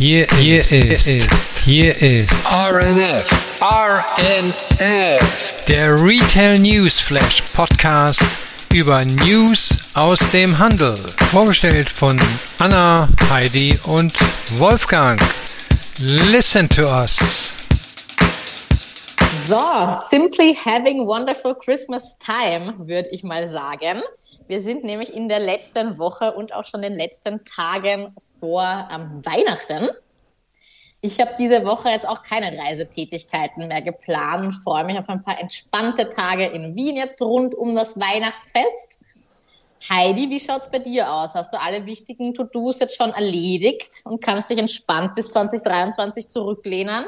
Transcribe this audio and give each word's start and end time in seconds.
Hier, 0.00 0.26
hier 0.38 0.60
ist, 0.60 0.72
ist, 0.72 1.62
hier 1.62 1.94
ist 1.94 2.30
RNF, 2.46 3.26
RNF, 3.60 5.66
der 5.68 5.92
Retail 6.02 6.58
News 6.58 6.98
Flash 6.98 7.42
Podcast 7.54 8.22
über 8.72 9.04
News 9.04 9.92
aus 9.94 10.18
dem 10.30 10.58
Handel. 10.58 10.96
Vorgestellt 11.30 11.90
von 11.90 12.18
Anna, 12.60 13.08
Heidi 13.28 13.78
und 13.88 14.14
Wolfgang. 14.58 15.20
Listen 16.00 16.66
to 16.70 16.86
us. 16.86 17.18
So, 19.48 19.92
simply 20.08 20.54
having 20.54 21.06
wonderful 21.06 21.54
Christmas 21.54 22.16
time, 22.20 22.72
würde 22.88 23.10
ich 23.10 23.22
mal 23.22 23.50
sagen. 23.50 24.00
Wir 24.48 24.62
sind 24.62 24.82
nämlich 24.82 25.12
in 25.12 25.28
der 25.28 25.40
letzten 25.40 25.98
Woche 25.98 26.32
und 26.32 26.54
auch 26.54 26.64
schon 26.64 26.80
den 26.80 26.94
letzten 26.94 27.44
Tagen 27.44 28.14
vor 28.40 28.88
ähm, 28.90 29.22
Weihnachten. 29.24 29.88
Ich 31.02 31.20
habe 31.20 31.34
diese 31.38 31.64
Woche 31.64 31.88
jetzt 31.88 32.06
auch 32.06 32.22
keine 32.22 32.58
Reisetätigkeiten 32.58 33.68
mehr 33.68 33.80
geplant, 33.80 34.54
freue 34.62 34.84
mich 34.84 34.98
auf 34.98 35.08
ein 35.08 35.22
paar 35.22 35.40
entspannte 35.40 36.10
Tage 36.10 36.46
in 36.46 36.74
Wien 36.74 36.96
jetzt 36.96 37.22
rund 37.22 37.54
um 37.54 37.74
das 37.74 37.98
Weihnachtsfest. 37.98 39.00
Heidi, 39.88 40.28
wie 40.28 40.40
schaut's 40.40 40.70
bei 40.70 40.78
dir 40.78 41.10
aus? 41.10 41.34
Hast 41.34 41.54
du 41.54 41.60
alle 41.60 41.86
wichtigen 41.86 42.34
To-Dos 42.34 42.80
jetzt 42.80 42.96
schon 42.96 43.12
erledigt 43.14 44.02
und 44.04 44.20
kannst 44.20 44.50
dich 44.50 44.58
entspannt 44.58 45.14
bis 45.14 45.30
2023 45.32 46.28
zurücklehnen? 46.28 47.06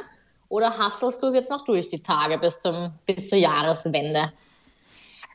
Oder 0.49 0.79
hasselst 0.79 1.23
du 1.23 1.27
es 1.27 1.35
jetzt 1.35 1.51
noch 1.51 1.67
durch 1.67 1.89
die 1.89 2.03
Tage 2.03 2.39
bis, 2.39 2.61
zum, 2.61 2.95
bis 3.05 3.29
zur 3.29 3.39
Jahreswende? 3.39 4.33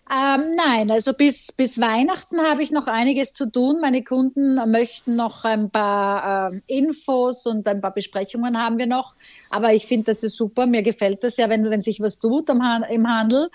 Ähm, 0.10 0.56
nein, 0.56 0.90
also 0.90 1.12
bis, 1.12 1.52
bis 1.52 1.82
Weihnachten 1.82 2.40
habe 2.40 2.64
ich 2.64 2.72
noch 2.72 2.88
einiges 2.88 3.34
zu 3.34 3.52
tun. 3.52 3.80
Meine 3.82 4.04
Kunden 4.04 4.56
möchten 4.72 5.18
noch 5.18 5.44
ein 5.44 5.70
paar 5.70 6.52
ähm, 6.52 6.62
Infos 6.68 7.46
und 7.46 7.68
ein 7.68 7.82
paar 7.82 7.94
Besprechungen 7.94 8.58
haben 8.58 8.78
wir 8.78 8.86
noch. 8.86 9.16
Aber 9.50 9.74
ich 9.74 9.86
finde 9.86 10.06
das 10.06 10.24
ist 10.24 10.38
super. 10.38 10.66
Mir 10.66 10.82
gefällt 10.82 11.26
das 11.26 11.36
ja, 11.36 11.49
wenn, 11.49 11.70
wenn 11.70 11.82
sich 11.82 11.99
was 11.99 12.20
tut 12.20 12.48
im, 12.48 12.62
im 12.90 13.08
Handel. 13.08 13.49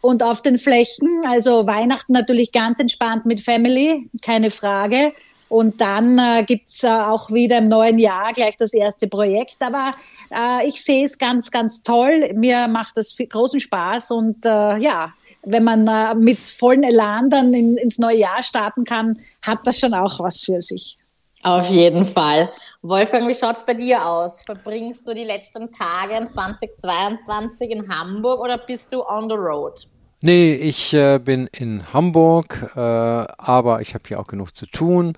Und 0.00 0.24
auf 0.24 0.42
den 0.42 0.58
Flächen, 0.58 1.08
also 1.28 1.68
Weihnachten 1.68 2.12
natürlich 2.12 2.50
ganz 2.50 2.80
entspannt 2.80 3.24
mit 3.24 3.40
Family, 3.40 4.10
keine 4.22 4.50
Frage. 4.50 5.12
Und 5.48 5.80
dann 5.80 6.18
äh, 6.18 6.42
gibt's 6.44 6.82
äh, 6.82 6.88
auch 6.88 7.30
wieder 7.30 7.58
im 7.58 7.68
neuen 7.68 8.00
Jahr 8.00 8.32
gleich 8.32 8.56
das 8.56 8.72
erste 8.72 9.06
Projekt. 9.06 9.58
Aber 9.60 9.92
äh, 10.34 10.66
ich 10.66 10.82
sehe 10.82 11.04
es 11.04 11.18
ganz, 11.18 11.52
ganz 11.52 11.84
toll. 11.84 12.32
Mir 12.34 12.66
macht 12.66 12.96
das 12.96 13.14
großen 13.16 13.60
Spaß 13.60 14.10
und 14.10 14.44
äh, 14.44 14.78
ja, 14.78 15.12
wenn 15.44 15.64
man 15.64 15.86
äh, 15.88 16.14
mit 16.14 16.38
vollen 16.38 16.82
Elan 16.82 17.30
dann 17.30 17.52
in, 17.54 17.76
ins 17.76 17.98
neue 17.98 18.18
Jahr 18.18 18.42
starten 18.42 18.84
kann, 18.84 19.20
hat 19.42 19.60
das 19.64 19.78
schon 19.78 19.94
auch 19.94 20.20
was 20.20 20.44
für 20.44 20.60
sich. 20.60 20.96
Auf 21.42 21.68
jeden 21.68 22.06
Fall. 22.06 22.50
Wolfgang, 22.82 23.28
wie 23.28 23.34
schaut 23.34 23.56
es 23.56 23.64
bei 23.64 23.74
dir 23.74 24.04
aus? 24.06 24.42
Verbringst 24.46 25.06
du 25.06 25.14
die 25.14 25.24
letzten 25.24 25.70
Tage 25.72 26.26
2022 26.26 27.70
in 27.70 27.88
Hamburg 27.88 28.40
oder 28.40 28.58
bist 28.58 28.92
du 28.92 29.04
on 29.04 29.28
the 29.28 29.36
road? 29.36 29.86
Nee, 30.20 30.54
ich 30.54 30.94
äh, 30.94 31.18
bin 31.18 31.48
in 31.48 31.92
Hamburg, 31.92 32.70
äh, 32.76 32.80
aber 32.80 33.80
ich 33.80 33.94
habe 33.94 34.04
hier 34.06 34.20
auch 34.20 34.28
genug 34.28 34.54
zu 34.54 34.66
tun. 34.66 35.14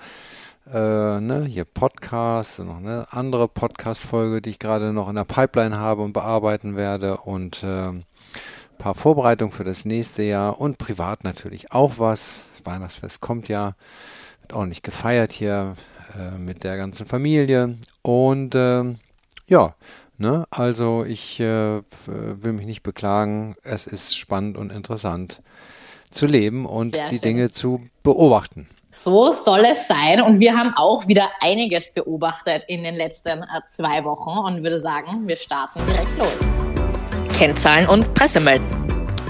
Äh, 0.66 1.20
ne, 1.20 1.44
hier 1.46 1.66
Podcast 1.66 2.60
und 2.60 2.68
noch 2.68 2.78
eine 2.78 3.04
andere 3.10 3.48
Podcast-Folge, 3.48 4.40
die 4.40 4.50
ich 4.50 4.58
gerade 4.58 4.94
noch 4.94 5.10
in 5.10 5.16
der 5.16 5.24
Pipeline 5.24 5.78
habe 5.78 6.00
und 6.00 6.14
bearbeiten 6.14 6.74
werde. 6.74 7.18
Und 7.18 7.62
ähm, 7.62 8.04
paar 8.78 8.94
Vorbereitungen 8.94 9.52
für 9.52 9.64
das 9.64 9.84
nächste 9.84 10.22
Jahr 10.22 10.60
und 10.60 10.78
privat 10.78 11.24
natürlich 11.24 11.72
auch 11.72 11.94
was. 11.98 12.48
Das 12.56 12.66
Weihnachtsfest 12.66 13.20
kommt 13.20 13.48
ja, 13.48 13.74
wird 14.40 14.52
ordentlich 14.52 14.82
gefeiert 14.82 15.32
hier 15.32 15.74
äh, 16.18 16.36
mit 16.38 16.64
der 16.64 16.76
ganzen 16.76 17.06
Familie. 17.06 17.76
Und 18.02 18.54
äh, 18.54 18.84
ja, 19.46 19.74
ne, 20.18 20.46
also 20.50 21.04
ich 21.04 21.40
äh, 21.40 21.82
will 22.06 22.52
mich 22.52 22.66
nicht 22.66 22.82
beklagen. 22.82 23.56
Es 23.62 23.86
ist 23.86 24.16
spannend 24.16 24.56
und 24.56 24.70
interessant 24.70 25.42
zu 26.10 26.26
leben 26.26 26.66
und 26.66 26.94
Sehr 26.94 27.06
die 27.06 27.16
schön. 27.16 27.22
Dinge 27.22 27.50
zu 27.50 27.80
beobachten. 28.02 28.68
So 28.92 29.32
soll 29.32 29.64
es 29.64 29.88
sein. 29.88 30.22
Und 30.22 30.40
wir 30.40 30.56
haben 30.56 30.72
auch 30.76 31.06
wieder 31.08 31.28
einiges 31.40 31.92
beobachtet 31.92 32.64
in 32.68 32.84
den 32.84 32.94
letzten 32.94 33.42
äh, 33.42 33.60
zwei 33.66 34.04
Wochen 34.04 34.38
und 34.38 34.62
würde 34.62 34.78
sagen, 34.78 35.26
wir 35.26 35.36
starten 35.36 35.80
direkt 35.86 36.16
los. 36.16 36.63
Kennzahlen 37.34 37.88
und 37.88 38.14
Pressemelden. 38.14 38.66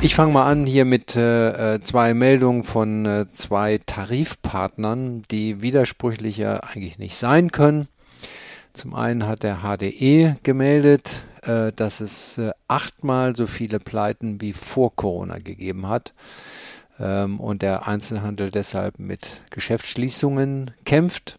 Ich 0.02 0.14
fange 0.14 0.34
mal 0.34 0.44
an 0.44 0.66
hier 0.66 0.84
mit 0.84 1.16
äh, 1.16 1.80
zwei 1.82 2.12
Meldungen 2.12 2.62
von 2.62 3.06
äh, 3.06 3.26
zwei 3.32 3.80
Tarifpartnern, 3.86 5.22
die 5.30 5.62
widersprüchlicher 5.62 6.64
eigentlich 6.64 6.98
nicht 6.98 7.16
sein 7.16 7.50
können. 7.50 7.88
Zum 8.74 8.94
einen 8.94 9.26
hat 9.26 9.42
der 9.42 9.60
HDE 9.62 10.36
gemeldet, 10.42 11.22
äh, 11.42 11.72
dass 11.72 12.00
es 12.00 12.36
äh, 12.36 12.50
achtmal 12.68 13.34
so 13.34 13.46
viele 13.46 13.80
Pleiten 13.80 14.40
wie 14.42 14.52
vor 14.52 14.94
Corona 14.94 15.38
gegeben 15.38 15.88
hat 15.88 16.12
ähm, 17.00 17.40
und 17.40 17.62
der 17.62 17.88
Einzelhandel 17.88 18.50
deshalb 18.50 18.98
mit 18.98 19.40
Geschäftsschließungen 19.50 20.72
kämpft. 20.84 21.38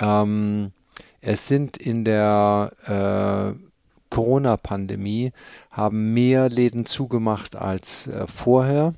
Ähm, 0.00 0.72
es 1.20 1.46
sind 1.46 1.76
in 1.76 2.04
der 2.04 3.54
äh, 3.54 3.69
Corona-Pandemie 4.10 5.32
haben 5.70 6.12
mehr 6.12 6.48
Läden 6.48 6.86
zugemacht 6.86 7.56
als 7.56 8.08
äh, 8.08 8.26
vorher. 8.26 8.92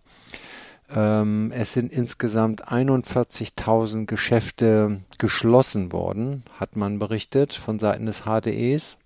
Ähm, 0.95 1.53
es 1.55 1.73
sind 1.73 1.93
insgesamt 1.93 2.69
41.000 2.69 4.07
Geschäfte 4.07 5.03
geschlossen 5.19 5.93
worden, 5.93 6.45
hat 6.59 6.77
man 6.77 6.99
berichtet 6.99 7.53
von 7.53 7.79
Seiten 7.79 8.07
des 8.07 8.25
HDEs. 8.25 8.97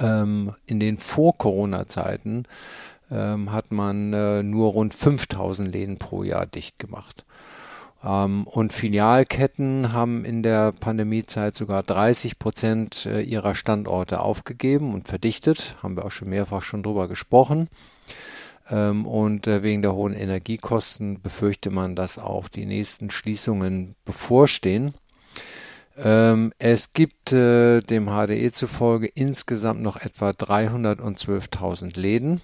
Ähm, 0.00 0.54
in 0.66 0.80
den 0.80 0.98
Vor-Corona-Zeiten 0.98 2.46
ähm, 3.10 3.52
hat 3.52 3.70
man 3.70 4.12
äh, 4.12 4.42
nur 4.42 4.72
rund 4.72 4.94
5.000 4.94 5.66
Läden 5.66 5.98
pro 5.98 6.24
Jahr 6.24 6.46
dicht 6.46 6.78
gemacht. 6.78 7.24
Ähm, 8.04 8.46
und 8.46 8.72
Filialketten 8.72 9.92
haben 9.92 10.24
in 10.24 10.42
der 10.42 10.72
Pandemiezeit 10.72 11.54
sogar 11.54 11.82
30 11.82 12.38
Prozent 12.38 13.06
äh, 13.06 13.22
ihrer 13.22 13.54
Standorte 13.54 14.20
aufgegeben 14.20 14.92
und 14.94 15.08
verdichtet. 15.08 15.76
Haben 15.82 15.96
wir 15.96 16.04
auch 16.04 16.10
schon 16.10 16.28
mehrfach 16.28 16.62
schon 16.62 16.82
drüber 16.82 17.08
gesprochen. 17.08 17.68
Ähm, 18.70 19.06
und 19.06 19.46
äh, 19.46 19.62
wegen 19.62 19.82
der 19.82 19.94
hohen 19.94 20.14
Energiekosten 20.14 21.20
befürchte 21.22 21.70
man, 21.70 21.96
dass 21.96 22.18
auch 22.18 22.48
die 22.48 22.66
nächsten 22.66 23.10
Schließungen 23.10 23.94
bevorstehen. 24.04 24.94
Ähm, 25.96 26.52
es 26.58 26.92
gibt 26.92 27.32
äh, 27.32 27.80
dem 27.80 28.08
HDE 28.08 28.50
zufolge 28.52 29.06
insgesamt 29.06 29.80
noch 29.80 30.00
etwa 30.00 30.30
312.000 30.30 31.98
Läden. 31.98 32.40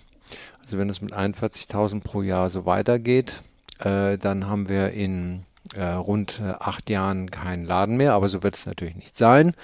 Also 0.62 0.78
wenn 0.78 0.88
es 0.88 1.00
mit 1.00 1.12
41.000 1.12 2.00
pro 2.02 2.22
Jahr 2.22 2.48
so 2.48 2.64
weitergeht, 2.64 3.42
dann 3.82 4.46
haben 4.46 4.68
wir 4.68 4.90
in 4.90 5.46
äh, 5.76 5.84
rund 5.84 6.40
äh, 6.42 6.50
acht 6.58 6.90
Jahren 6.90 7.30
keinen 7.30 7.64
Laden 7.64 7.96
mehr, 7.96 8.14
aber 8.14 8.28
so 8.28 8.42
wird 8.42 8.56
es 8.56 8.66
natürlich 8.66 8.96
nicht 8.96 9.16
sein. 9.16 9.54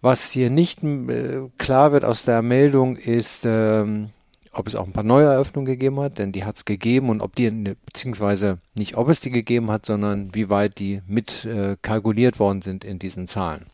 Was 0.00 0.30
hier 0.30 0.50
nicht 0.50 0.82
äh, 0.82 1.48
klar 1.58 1.92
wird 1.92 2.04
aus 2.04 2.24
der 2.24 2.42
Meldung 2.42 2.96
ist, 2.96 3.44
ähm, 3.44 4.10
ob 4.52 4.66
es 4.66 4.74
auch 4.74 4.86
ein 4.86 4.92
paar 4.92 5.04
neue 5.04 5.26
Eröffnungen 5.26 5.66
gegeben 5.66 6.00
hat, 6.00 6.18
denn 6.18 6.32
die 6.32 6.44
hat 6.44 6.56
es 6.56 6.64
gegeben 6.64 7.08
und 7.08 7.20
ob 7.20 7.34
die, 7.36 7.50
beziehungsweise 7.86 8.58
nicht 8.74 8.96
ob 8.96 9.08
es 9.08 9.20
die 9.20 9.30
gegeben 9.30 9.70
hat, 9.70 9.86
sondern 9.86 10.34
wie 10.34 10.50
weit 10.50 10.78
die 10.78 11.00
mit 11.06 11.44
äh, 11.44 11.76
kalkuliert 11.80 12.38
worden 12.38 12.60
sind 12.60 12.84
in 12.84 12.98
diesen 12.98 13.28
Zahlen. 13.28 13.66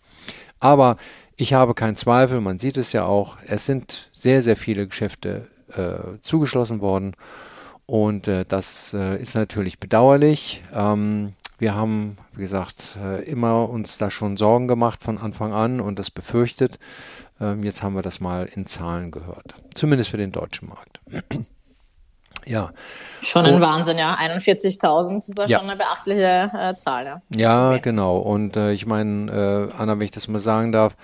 Aber 0.60 0.96
ich 1.36 1.54
habe 1.54 1.74
keinen 1.74 1.96
Zweifel, 1.96 2.40
man 2.40 2.58
sieht 2.58 2.76
es 2.76 2.92
ja 2.92 3.04
auch, 3.04 3.38
es 3.46 3.66
sind 3.66 4.10
sehr, 4.12 4.42
sehr 4.42 4.56
viele 4.56 4.86
Geschäfte 4.86 5.48
äh, 5.74 6.18
zugeschlossen 6.20 6.80
worden 6.80 7.14
und 7.86 8.28
äh, 8.28 8.44
das 8.46 8.92
äh, 8.92 9.20
ist 9.20 9.34
natürlich 9.34 9.78
bedauerlich. 9.78 10.62
Ähm, 10.74 11.32
wir 11.58 11.74
haben, 11.74 12.16
wie 12.34 12.42
gesagt, 12.42 12.96
äh, 13.02 13.24
immer 13.24 13.68
uns 13.68 13.98
da 13.98 14.10
schon 14.10 14.36
Sorgen 14.36 14.68
gemacht 14.68 15.02
von 15.02 15.18
Anfang 15.18 15.52
an 15.52 15.80
und 15.80 15.98
das 15.98 16.10
befürchtet. 16.10 16.78
Ähm, 17.40 17.64
jetzt 17.64 17.82
haben 17.82 17.94
wir 17.94 18.02
das 18.02 18.20
mal 18.20 18.48
in 18.54 18.66
Zahlen 18.66 19.10
gehört. 19.10 19.54
Zumindest 19.74 20.10
für 20.10 20.16
den 20.16 20.32
deutschen 20.32 20.68
Markt. 20.68 21.00
Ja. 22.46 22.70
Schon 23.20 23.44
ein 23.44 23.56
und, 23.56 23.60
Wahnsinn, 23.60 23.98
ja. 23.98 24.16
41.000 24.16 25.18
ist 25.18 25.38
ja, 25.50 25.58
schon 25.58 25.68
eine 25.68 25.76
beachtliche 25.76 26.50
äh, 26.54 26.74
Zahl, 26.80 27.04
ja. 27.04 27.22
Ja, 27.34 27.70
okay. 27.72 27.80
genau. 27.82 28.16
Und 28.16 28.56
äh, 28.56 28.72
ich 28.72 28.86
meine, 28.86 29.30
äh, 29.30 29.76
Anna, 29.76 29.98
wenn 29.98 30.04
ich 30.04 30.12
das 30.12 30.28
mal 30.28 30.38
sagen 30.38 30.72
darf, 30.72 30.96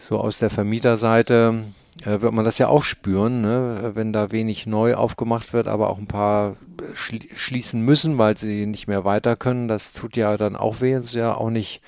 so 0.00 0.18
aus 0.18 0.38
der 0.38 0.50
Vermieterseite 0.50 1.62
wird 2.04 2.32
man 2.32 2.44
das 2.44 2.58
ja 2.58 2.68
auch 2.68 2.84
spüren, 2.84 3.42
ne? 3.42 3.92
wenn 3.94 4.12
da 4.12 4.32
wenig 4.32 4.66
neu 4.66 4.94
aufgemacht 4.94 5.52
wird, 5.52 5.66
aber 5.66 5.90
auch 5.90 5.98
ein 5.98 6.06
paar 6.06 6.56
schli 6.94 7.28
schließen 7.34 7.80
müssen, 7.82 8.18
weil 8.18 8.36
sie 8.36 8.66
nicht 8.66 8.88
mehr 8.88 9.04
weiter 9.04 9.36
können. 9.36 9.68
Das 9.68 9.92
tut 9.92 10.16
ja 10.16 10.36
dann 10.36 10.56
auch 10.56 10.80
weh. 10.80 10.92
Es 10.92 11.04
ist 11.04 11.14
ja 11.14 11.34
auch 11.34 11.50
nicht 11.50 11.80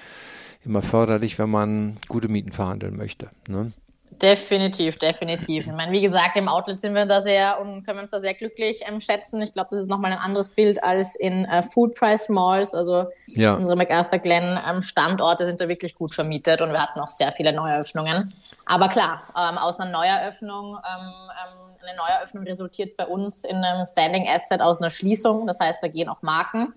immer 0.64 0.82
förderlich, 0.82 1.38
wenn 1.38 1.50
man 1.50 1.96
gute 2.08 2.28
Mieten 2.28 2.52
verhandeln 2.52 2.96
möchte. 2.96 3.30
Ne? 3.48 3.72
Definitiv, 4.20 4.98
definitiv. 4.98 5.66
Ich 5.66 5.72
meine, 5.72 5.92
wie 5.92 6.00
gesagt, 6.00 6.36
im 6.36 6.48
Outlet 6.48 6.80
sind 6.80 6.94
wir 6.94 7.06
da 7.06 7.20
sehr 7.20 7.60
und 7.60 7.84
können 7.84 8.00
uns 8.00 8.10
da 8.10 8.20
sehr 8.20 8.34
glücklich 8.34 8.82
ähm, 8.86 9.00
schätzen. 9.00 9.40
Ich 9.42 9.52
glaube, 9.52 9.68
das 9.70 9.80
ist 9.82 9.88
nochmal 9.88 10.12
ein 10.12 10.18
anderes 10.18 10.50
Bild 10.50 10.82
als 10.82 11.14
in 11.16 11.44
äh, 11.46 11.62
Food 11.62 11.94
Price 11.94 12.28
Malls. 12.28 12.74
Also 12.74 13.06
ja. 13.26 13.54
unsere 13.54 13.76
MacArthur 13.76 14.18
Glen 14.18 14.58
ähm, 14.68 14.82
Standorte 14.82 15.44
sind 15.44 15.60
da 15.60 15.68
wirklich 15.68 15.94
gut 15.94 16.14
vermietet 16.14 16.60
und 16.60 16.70
wir 16.70 16.80
hatten 16.80 17.00
auch 17.00 17.08
sehr 17.08 17.32
viele 17.32 17.52
Neueröffnungen. 17.52 18.32
Aber 18.66 18.88
klar, 18.88 19.22
ähm, 19.36 19.58
aus 19.58 19.78
einer 19.78 19.90
Neueröffnung, 19.90 20.72
ähm, 20.74 21.08
ähm, 21.08 21.76
eine 21.86 21.96
Neueröffnung 21.96 22.44
resultiert 22.44 22.96
bei 22.96 23.06
uns 23.06 23.44
in 23.44 23.56
einem 23.56 23.86
Standing 23.86 24.26
Asset 24.28 24.60
aus 24.60 24.78
einer 24.78 24.90
Schließung. 24.90 25.46
Das 25.46 25.58
heißt, 25.58 25.78
da 25.82 25.88
gehen 25.88 26.08
auch 26.08 26.22
Marken, 26.22 26.72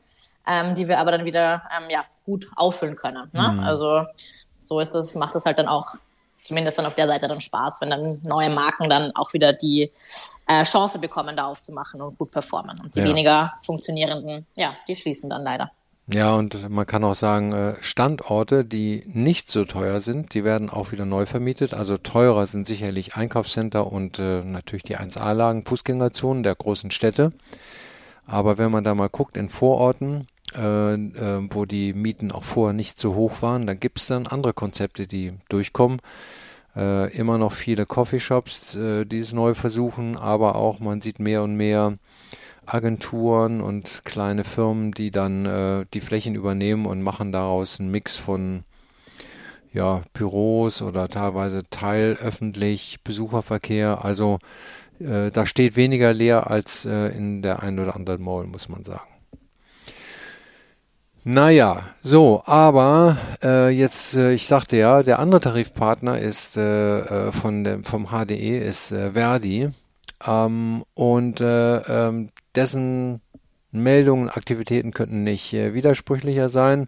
ähm, 0.48 0.76
die 0.76 0.88
wir 0.88 1.00
aber 1.00 1.12
dann 1.12 1.26
wieder 1.26 1.62
ja, 1.90 2.04
gut 2.26 2.48
auffüllen 2.56 2.96
können. 2.96 3.30
Ne? 3.34 3.50
Mhm. 3.54 3.60
Also 3.62 4.04
so 4.60 4.80
ist 4.80 4.94
das, 4.94 5.16
macht 5.16 5.36
das 5.36 5.46
halt 5.46 5.60
dann 5.60 5.68
auch 5.68 5.96
zumindest 6.48 6.78
dann 6.78 6.86
auf 6.86 6.96
der 6.96 7.08
Seite 7.08 7.28
dann 7.28 7.42
Spaß, 7.42 7.76
wenn 7.82 7.90
dann 7.90 8.20
neue 8.24 8.50
Marken 8.50 8.90
dann 8.90 9.12
auch 9.16 9.34
wieder 9.34 9.54
die 9.54 9.92
äh, 10.48 10.64
Chance 10.64 11.00
bekommen, 11.00 11.36
da 11.36 11.46
aufzumachen 11.46 12.02
und 12.02 12.18
gut 12.18 12.32
performen. 12.32 12.80
Und 12.82 12.96
die 12.96 13.00
ja. 13.00 13.06
weniger 13.06 13.54
funktionierenden, 13.64 14.46
ja, 14.56 14.76
die 14.88 14.96
schließen 14.96 15.30
dann 15.30 15.44
leider. 15.44 15.72
Ja, 16.10 16.34
und 16.36 16.70
man 16.70 16.86
kann 16.86 17.04
auch 17.04 17.16
sagen, 17.16 17.52
äh, 17.52 17.76
Standorte, 17.82 18.64
die 18.64 19.04
nicht 19.08 19.52
so 19.52 19.66
teuer 19.66 20.00
sind, 20.00 20.34
die 20.34 20.46
werden 20.46 20.70
auch 20.70 20.94
wieder 20.94 21.06
neu 21.06 21.26
vermietet. 21.26 21.74
Also 21.74 21.98
teurer 21.98 22.46
sind 22.46 22.66
sicherlich 22.66 23.16
Einkaufscenter 23.16 23.92
und 23.92 24.18
äh, 24.18 24.42
natürlich 24.42 24.84
die 24.84 24.98
1A-Lagen, 24.98 25.66
Fußgängerzonen 25.66 26.44
der 26.44 26.56
großen 26.56 26.92
Städte. 26.92 27.34
Aber 28.26 28.58
wenn 28.58 28.72
man 28.72 28.86
da 28.86 28.96
mal 28.96 29.10
guckt 29.10 29.36
in 29.36 29.50
Vororten, 29.50 30.28
äh, 30.56 30.94
äh, 30.94 31.48
wo 31.50 31.66
die 31.66 31.94
Mieten 31.94 32.32
auch 32.32 32.44
vorher 32.44 32.74
nicht 32.74 33.00
so 33.00 33.16
hoch 33.16 33.42
waren, 33.42 33.68
dann 33.68 33.80
gibt 33.80 34.00
es 34.00 34.08
dann 34.08 34.28
andere 34.28 34.54
Konzepte, 34.54 35.08
die 35.08 35.34
durchkommen. 35.50 36.00
Äh, 36.76 37.12
immer 37.18 37.38
noch 37.38 37.54
viele 37.54 37.86
Coffeeshops, 37.86 38.76
äh, 38.76 39.06
die 39.06 39.20
es 39.20 39.34
neu 39.34 39.54
versuchen, 39.56 40.16
aber 40.16 40.56
auch 40.56 40.80
man 40.80 41.02
sieht 41.02 41.20
mehr 41.20 41.44
und 41.44 41.56
mehr 41.56 41.98
Agenturen 42.68 43.62
und 43.62 44.02
kleine 44.04 44.44
Firmen, 44.44 44.92
die 44.92 45.10
dann 45.10 45.46
äh, 45.46 45.86
die 45.94 46.02
Flächen 46.02 46.36
übernehmen 46.36 46.86
und 46.86 47.02
machen 47.02 47.32
daraus 47.32 47.80
einen 47.80 47.90
Mix 47.90 48.18
von 48.18 48.64
ja, 49.74 50.04
Büros 50.14 50.82
oder 50.82 51.08
teilweise 51.08 51.64
teilöffentlich 51.70 53.00
Besucherverkehr. 53.04 54.04
Also 54.04 54.40
äh, 55.00 55.32
da 55.32 55.46
steht 55.46 55.76
weniger 55.76 56.14
leer 56.14 56.50
als 56.50 56.86
äh, 56.86 57.08
in 57.10 57.42
der 57.42 57.64
einen 57.64 57.80
oder 57.80 57.96
anderen 57.96 58.24
Mall, 58.24 58.46
muss 58.46 58.70
man 58.70 58.84
sagen. 58.84 59.17
Naja, 61.30 61.84
so, 62.02 62.42
aber 62.46 63.18
äh, 63.44 63.68
jetzt, 63.68 64.16
äh, 64.16 64.32
ich 64.32 64.48
sagte 64.48 64.78
ja, 64.78 65.04
der 65.04 65.20
andere 65.20 65.42
Tarifpartner 65.42 66.18
ist 66.20 66.56
äh, 66.56 67.00
äh 67.00 67.32
von 67.34 67.66
dem, 67.66 67.84
vom 67.84 68.08
HDE 68.12 68.58
ist 68.60 68.94
äh, 68.94 69.12
Verdi 69.12 69.68
ähm, 70.26 70.86
und 70.94 71.42
äh, 71.42 71.80
ähm, 71.80 72.30
dessen 72.56 73.20
Meldungen, 73.72 74.30
Aktivitäten 74.30 74.92
könnten 74.92 75.26
nicht 75.26 75.54
äh, 75.54 75.74
widersprüchlicher 75.74 76.48
sein. 76.48 76.88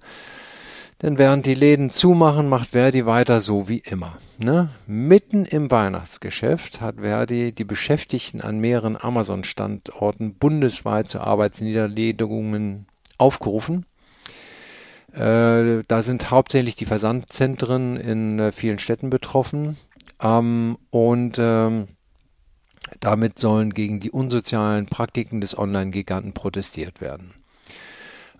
Denn 1.01 1.17
während 1.17 1.45
die 1.45 1.53
Läden 1.53 1.89
zumachen, 1.89 2.47
macht 2.47 2.69
Verdi 2.69 3.05
weiter 3.05 3.41
so 3.41 3.67
wie 3.67 3.79
immer. 3.79 4.19
Ne? 4.41 4.69
Mitten 4.87 5.43
im 5.43 5.69
Weihnachtsgeschäft 5.69 6.79
hat 6.79 7.01
Verdi 7.01 7.51
die 7.51 7.65
Beschäftigten 7.65 8.39
an 8.39 8.59
mehreren 8.59 8.95
Amazon-Standorten 8.95 10.35
bundesweit 10.35 11.09
zu 11.09 11.19
Arbeitsniederlegungen 11.19 12.87
aufgerufen. 13.17 13.85
Äh, 15.19 15.83
da 15.87 16.01
sind 16.01 16.31
hauptsächlich 16.31 16.75
die 16.75 16.85
Versandzentren 16.85 17.97
in 17.97 18.39
äh, 18.39 18.51
vielen 18.53 18.79
Städten 18.79 19.09
betroffen. 19.09 19.75
Ähm, 20.21 20.77
und 20.91 21.35
ähm, 21.37 21.89
damit 23.01 23.37
sollen 23.37 23.73
gegen 23.73 23.99
die 23.99 24.11
unsozialen 24.11 24.85
Praktiken 24.85 25.41
des 25.41 25.57
Online-Giganten 25.57 26.33
protestiert 26.33 27.01
werden. 27.01 27.33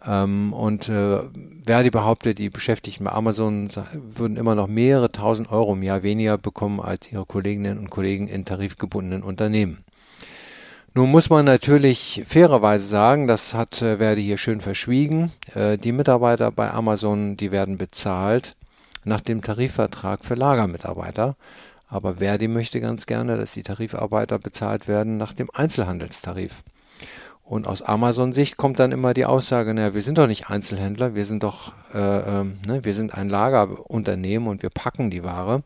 Ähm, 0.05 0.53
und 0.53 0.87
äh, 0.87 1.19
Verdi 1.65 1.89
behauptet, 1.89 2.39
die 2.39 2.49
Beschäftigten 2.49 3.03
bei 3.03 3.11
Amazon 3.11 3.69
würden 3.93 4.37
immer 4.37 4.55
noch 4.55 4.67
mehrere 4.67 5.11
tausend 5.11 5.51
Euro 5.51 5.73
im 5.73 5.83
Jahr 5.83 6.03
weniger 6.03 6.37
bekommen 6.37 6.79
als 6.79 7.11
ihre 7.11 7.25
Kolleginnen 7.25 7.77
und 7.77 7.89
Kollegen 7.89 8.29
in 8.29 8.45
tarifgebundenen 8.45 9.23
Unternehmen. 9.23 9.83
Nun 10.95 11.11
muss 11.11 11.29
man 11.29 11.45
natürlich 11.45 12.23
fairerweise 12.25 12.85
sagen, 12.85 13.27
das 13.27 13.53
hat 13.53 13.81
äh, 13.81 13.97
Verdi 13.97 14.23
hier 14.23 14.39
schön 14.39 14.59
verschwiegen. 14.59 15.31
Äh, 15.53 15.77
die 15.77 15.91
Mitarbeiter 15.91 16.51
bei 16.51 16.71
Amazon, 16.71 17.37
die 17.37 17.51
werden 17.51 17.77
bezahlt 17.77 18.55
nach 19.03 19.21
dem 19.21 19.43
Tarifvertrag 19.43 20.25
für 20.25 20.33
Lagermitarbeiter. 20.33 21.35
Aber 21.87 22.15
Verdi 22.15 22.47
möchte 22.47 22.81
ganz 22.81 23.05
gerne, 23.05 23.37
dass 23.37 23.53
die 23.53 23.63
Tarifarbeiter 23.63 24.39
bezahlt 24.39 24.87
werden 24.87 25.17
nach 25.17 25.33
dem 25.33 25.49
Einzelhandelstarif. 25.53 26.63
Und 27.43 27.67
aus 27.67 27.81
Amazon-Sicht 27.81 28.57
kommt 28.57 28.79
dann 28.79 28.91
immer 28.91 29.13
die 29.13 29.25
Aussage, 29.25 29.73
naja, 29.73 29.95
wir 29.95 30.03
sind 30.03 30.17
doch 30.17 30.27
nicht 30.27 30.49
Einzelhändler, 30.49 31.15
wir 31.15 31.25
sind 31.25 31.43
doch, 31.43 31.73
äh, 31.93 31.97
äh, 32.19 32.43
ne, 32.67 32.83
wir 32.83 32.93
sind 32.93 33.15
ein 33.15 33.29
Lagerunternehmen 33.29 34.47
und 34.47 34.61
wir 34.61 34.69
packen 34.69 35.09
die 35.09 35.23
Ware. 35.23 35.63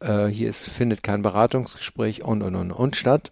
Äh, 0.00 0.26
hier 0.26 0.48
ist, 0.48 0.68
findet 0.68 1.02
kein 1.02 1.20
Beratungsgespräch 1.20 2.24
und, 2.24 2.42
und, 2.42 2.54
und, 2.54 2.72
und 2.72 2.96
statt. 2.96 3.30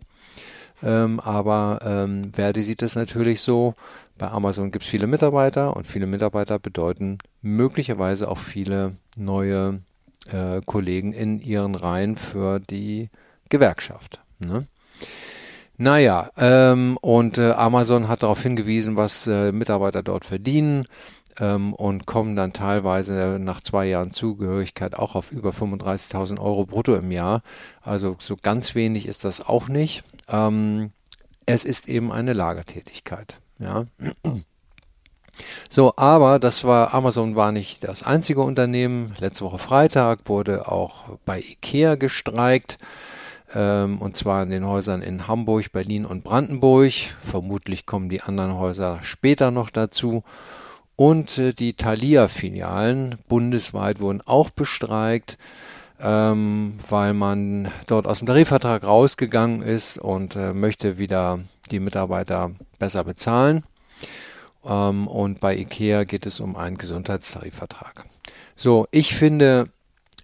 Ähm, 0.82 1.20
aber 1.20 1.80
ähm, 1.84 2.32
Verdi 2.32 2.62
sieht 2.62 2.82
es 2.82 2.94
natürlich 2.94 3.40
so, 3.40 3.74
bei 4.16 4.28
Amazon 4.28 4.70
gibt 4.70 4.84
es 4.84 4.90
viele 4.90 5.06
Mitarbeiter 5.06 5.76
und 5.76 5.86
viele 5.86 6.06
Mitarbeiter 6.06 6.58
bedeuten 6.58 7.18
möglicherweise 7.42 8.28
auch 8.28 8.38
viele 8.38 8.96
neue 9.16 9.80
äh, 10.30 10.60
Kollegen 10.64 11.12
in 11.12 11.40
ihren 11.40 11.74
Reihen 11.74 12.16
für 12.16 12.60
die 12.60 13.10
Gewerkschaft. 13.48 14.20
Ne? 14.38 14.66
Naja, 15.76 16.30
ähm, 16.36 16.96
und 17.00 17.38
äh, 17.38 17.52
Amazon 17.52 18.08
hat 18.08 18.24
darauf 18.24 18.42
hingewiesen, 18.42 18.96
was 18.96 19.28
äh, 19.28 19.52
Mitarbeiter 19.52 20.02
dort 20.02 20.24
verdienen 20.24 20.86
ähm, 21.38 21.72
und 21.72 22.06
kommen 22.06 22.34
dann 22.34 22.52
teilweise 22.52 23.38
nach 23.40 23.60
zwei 23.60 23.86
Jahren 23.86 24.10
Zugehörigkeit 24.10 24.94
auch 24.94 25.14
auf 25.14 25.30
über 25.30 25.50
35.000 25.50 26.40
Euro 26.40 26.66
brutto 26.66 26.96
im 26.96 27.12
Jahr. 27.12 27.42
Also 27.80 28.16
so 28.18 28.36
ganz 28.40 28.74
wenig 28.74 29.06
ist 29.06 29.24
das 29.24 29.46
auch 29.46 29.68
nicht. 29.68 30.02
Ähm, 30.28 30.92
es 31.46 31.64
ist 31.64 31.88
eben 31.88 32.12
eine 32.12 32.32
Lagertätigkeit. 32.32 33.40
Ja. 33.58 33.86
So, 35.68 35.94
aber 35.96 36.38
das 36.38 36.64
war, 36.64 36.94
Amazon 36.94 37.36
war 37.36 37.52
nicht 37.52 37.84
das 37.84 38.02
einzige 38.02 38.42
Unternehmen. 38.42 39.14
Letzte 39.18 39.44
Woche 39.44 39.58
Freitag 39.58 40.20
wurde 40.26 40.70
auch 40.70 41.18
bei 41.24 41.40
IKEA 41.40 41.94
gestreikt. 41.94 42.78
Ähm, 43.54 43.98
und 43.98 44.16
zwar 44.16 44.42
in 44.42 44.50
den 44.50 44.66
Häusern 44.66 45.00
in 45.00 45.26
Hamburg, 45.26 45.72
Berlin 45.72 46.04
und 46.04 46.24
Brandenburg. 46.24 46.92
Vermutlich 47.24 47.86
kommen 47.86 48.08
die 48.08 48.20
anderen 48.20 48.56
Häuser 48.56 49.00
später 49.02 49.50
noch 49.50 49.70
dazu. 49.70 50.22
Und 50.96 51.38
äh, 51.38 51.52
die 51.52 51.74
Thalia-Filialen 51.74 53.18
bundesweit 53.28 54.00
wurden 54.00 54.20
auch 54.20 54.50
bestreikt 54.50 55.38
ähm, 56.00 56.78
weil 56.88 57.14
man 57.14 57.70
dort 57.86 58.06
aus 58.06 58.18
dem 58.18 58.26
Tarifvertrag 58.26 58.84
rausgegangen 58.84 59.62
ist 59.62 59.98
und 59.98 60.36
äh, 60.36 60.52
möchte 60.52 60.98
wieder 60.98 61.40
die 61.70 61.80
Mitarbeiter 61.80 62.52
besser 62.78 63.04
bezahlen. 63.04 63.64
Ähm, 64.64 65.06
und 65.08 65.40
bei 65.40 65.56
IKEA 65.56 66.04
geht 66.04 66.26
es 66.26 66.40
um 66.40 66.56
einen 66.56 66.78
Gesundheitstarifvertrag. 66.78 68.04
So, 68.54 68.86
ich 68.90 69.14
finde, 69.14 69.68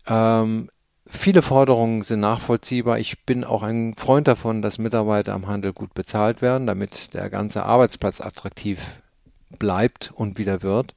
ähm, 0.06 0.68
viele 1.06 1.42
Forderungen 1.42 2.02
sind 2.02 2.20
nachvollziehbar. 2.20 2.98
Ich 2.98 3.24
bin 3.24 3.44
auch 3.44 3.62
ein 3.62 3.94
Freund 3.96 4.28
davon, 4.28 4.62
dass 4.62 4.78
Mitarbeiter 4.78 5.34
am 5.34 5.46
Handel 5.46 5.72
gut 5.72 5.94
bezahlt 5.94 6.42
werden, 6.42 6.66
damit 6.66 7.14
der 7.14 7.30
ganze 7.30 7.64
Arbeitsplatz 7.64 8.20
attraktiv 8.20 8.80
bleibt 9.58 10.12
und 10.14 10.38
wieder 10.38 10.62
wird. 10.62 10.94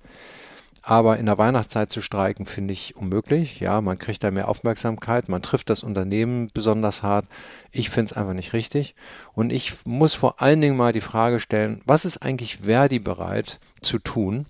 Aber 0.90 1.18
in 1.18 1.26
der 1.26 1.38
Weihnachtszeit 1.38 1.92
zu 1.92 2.00
streiken, 2.00 2.46
finde 2.46 2.72
ich 2.72 2.96
unmöglich. 2.96 3.60
Ja, 3.60 3.82
man 3.82 4.00
kriegt 4.00 4.24
da 4.24 4.32
mehr 4.32 4.48
Aufmerksamkeit, 4.48 5.28
man 5.28 5.42
trifft 5.42 5.70
das 5.70 5.84
Unternehmen 5.84 6.50
besonders 6.54 7.04
hart. 7.04 7.26
Ich 7.74 7.90
finde 7.90 8.12
es 8.12 8.14
einfach 8.14 8.32
nicht 8.32 8.54
richtig. 8.54 8.96
Und 9.34 9.52
ich 9.52 9.86
muss 9.86 10.14
vor 10.14 10.42
allen 10.42 10.62
Dingen 10.62 10.78
mal 10.78 10.94
die 10.94 11.02
Frage 11.02 11.42
stellen, 11.42 11.82
was 11.86 12.06
ist 12.06 12.20
eigentlich 12.20 12.60
Verdi 12.60 13.00
bereit 13.00 13.60
zu 13.82 14.00
tun, 14.00 14.46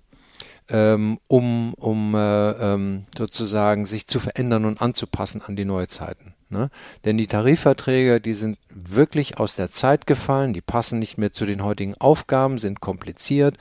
ähm, 0.68 1.18
um, 1.26 1.74
um 1.74 2.14
äh, 2.14 2.50
ähm, 2.52 3.06
sozusagen 3.18 3.84
sich 3.84 4.06
zu 4.06 4.20
verändern 4.20 4.64
und 4.64 4.80
anzupassen 4.80 5.42
an 5.42 5.56
die 5.56 5.64
Neuzeiten? 5.64 6.34
Ne? 6.50 6.70
Denn 7.04 7.18
die 7.18 7.26
Tarifverträge, 7.26 8.22
die 8.22 8.32
sind 8.32 8.58
wirklich 8.70 9.38
aus 9.38 9.54
der 9.54 9.70
Zeit 9.70 10.06
gefallen, 10.06 10.54
die 10.54 10.62
passen 10.62 10.98
nicht 10.98 11.18
mehr 11.18 11.30
zu 11.30 11.44
den 11.44 11.62
heutigen 11.62 11.94
Aufgaben, 11.98 12.58
sind 12.58 12.80
kompliziert. 12.80 13.56